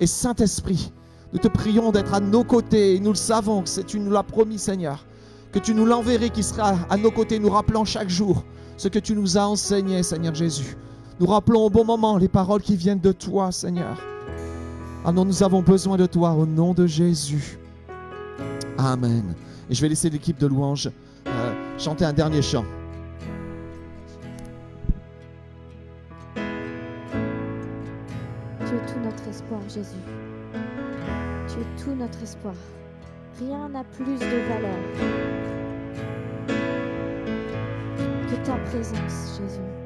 [0.00, 0.92] Et Saint-Esprit,
[1.32, 2.96] nous te prions d'être à nos côtés.
[2.96, 5.06] Et nous le savons que tu nous l'as promis, Seigneur.
[5.52, 8.44] Que tu nous l'enverrais, qui sera à nos côtés, nous rappelant chaque jour
[8.76, 10.76] ce que tu nous as enseigné, Seigneur Jésus.
[11.20, 13.96] Nous rappelons au bon moment les paroles qui viennent de toi, Seigneur.
[15.04, 17.58] Ah non, nous avons besoin de toi au nom de Jésus.
[18.78, 19.34] Amen.
[19.70, 20.90] Et je vais laisser l'équipe de louanges
[21.26, 22.64] euh, chanter un dernier chant.
[26.34, 26.42] Tu
[28.74, 30.02] es tout notre espoir, Jésus.
[31.48, 32.54] Tu es tout notre espoir.
[33.38, 34.78] Rien n'a plus de valeur
[38.28, 39.83] que ta présence, Jésus.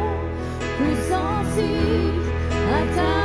[0.77, 2.31] plus sensibles
[2.73, 3.24] à ta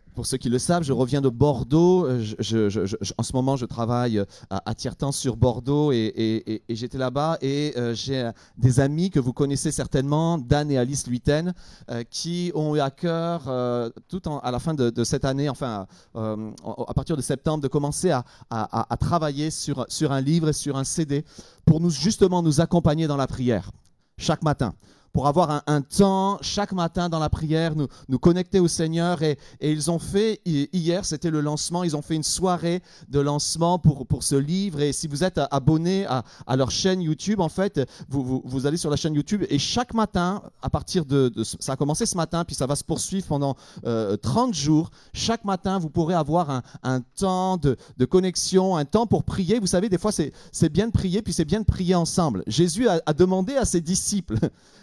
[0.13, 2.07] Pour ceux qui le savent, je reviens de Bordeaux.
[2.19, 7.73] Je, en ce moment, je travaille à, à Tiertan sur Bordeaux et, j'étais là-bas et
[7.77, 11.53] euh, j'ai des amis que vous connaissez certainement, Dan et Alice Luiten,
[11.89, 15.87] euh, qui ont eu à cœur, euh, tout à la fin de, cette année, enfin
[16.13, 20.77] à partir de septembre, de commencer à, à, travailler sur, sur un livre et sur
[20.77, 21.23] un CD
[21.65, 23.71] pour nous justement nous accompagner dans la prière
[24.17, 24.73] chaque matin
[25.13, 29.21] pour avoir un, temps chaque matin dans la prière, nous, nous connecter au Seigneur.
[29.23, 33.79] Et, ils ont fait, hier c'était le lancement, ils ont fait une soirée de lancement
[33.79, 34.81] pour, pour ce livre.
[34.81, 38.77] Et si vous êtes abonné à, à leur chaîne YouTube, en fait, vous, vous, allez
[38.77, 42.45] sur la chaîne YouTube et chaque matin, à partir de, ça a commencé ce matin,
[42.45, 46.61] puis ça va se poursuivre pendant 30 euh, jours, chaque matin, vous pourrez avoir un,
[46.83, 49.59] un temps de, de, connexion, un temps pour prier.
[49.59, 52.43] Vous savez, des fois, c'est bien de prier, puis c'est bien de prier ensemble.
[52.47, 54.37] Jésus a demandé à ses disciples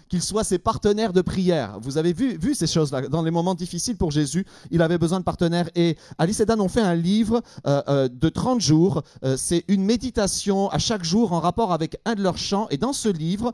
[0.09, 1.78] qu'ils soient ses partenaires de prière.
[1.80, 3.02] Vous avez vu, vu ces choses-là.
[3.09, 5.68] Dans les moments difficiles pour Jésus, il avait besoin de partenaires.
[5.74, 9.02] Et Alice et Dan ont fait un livre euh, euh, de 30 jours.
[9.24, 12.68] Euh, c'est une méditation à chaque jour en rapport avec un de leurs chants.
[12.70, 13.52] Et dans ce livre,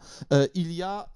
[0.55, 1.09] il y a...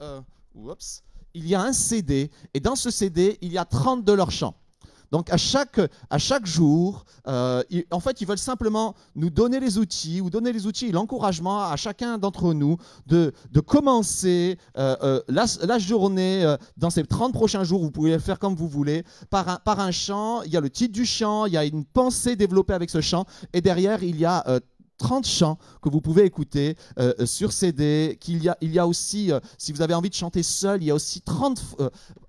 [1.34, 2.30] il y a un CD.
[2.55, 4.55] Et dans ce CD, il y a 30 de leurs chants.
[5.11, 5.80] Donc à chaque,
[6.11, 10.52] à chaque jour, euh, en fait, ils veulent simplement nous donner les outils, ou donner
[10.52, 15.78] les outils et l'encouragement à chacun d'entre nous de, de commencer euh, euh, la, la,
[15.78, 19.56] journée dans ces 30 prochains jours, vous pouvez le faire comme vous voulez, par un,
[19.56, 22.36] par un chant, il y a le titre du chant, il y a une pensée
[22.36, 24.44] développée avec ce chant, et derrière, il y a
[24.99, 28.18] 30 chants que vous pouvez écouter euh, euh, sur CD.
[28.20, 30.82] Qu'il y a, il y a aussi, euh, si vous avez envie de chanter seul,
[30.82, 31.76] il y a aussi 30,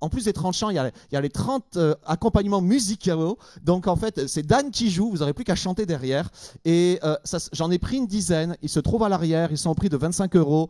[0.01, 3.38] en plus des 30 chants, il y a, il y a les 30 accompagnements musicaux.
[3.63, 6.30] Donc en fait, c'est Dan qui joue, vous n'aurez plus qu'à chanter derrière.
[6.63, 6.99] Et
[7.53, 9.97] j'en ai pris une dizaine, ils se trouvent à l'arrière, ils sont au prix de
[9.97, 10.70] 25 euros.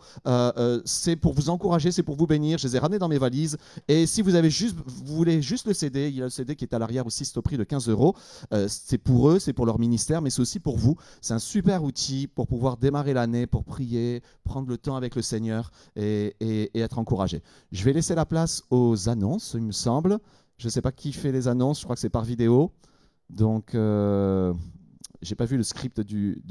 [0.86, 2.58] c'est pour vous encourager, c'est pour vous bénir.
[2.58, 3.58] Je les ai ramenés dans mes valises.
[3.88, 6.56] Et si vous, avez juste, vous voulez juste le CD, il y a le CD
[6.56, 8.16] qui est à l'arrière aussi, c'est au prix de 15 euros.
[8.68, 10.95] c'est pour eux, c'est pour leur ministère, mais c'est aussi pour vous.
[11.22, 11.84] C'est un super
[12.34, 16.36] pour pouvoir démarrer l'année, pour prier, prendre le temps avec le Seigneur et,
[16.74, 17.42] être encouragé.
[17.72, 20.20] Je vais laisser la place aux annonces, il me semble.
[20.58, 22.72] Je ne sais pas qui fait les annonces, je crois que c'est par vidéo.
[23.30, 24.54] Donc, euh,
[25.22, 26.42] j'ai pas vu le script du,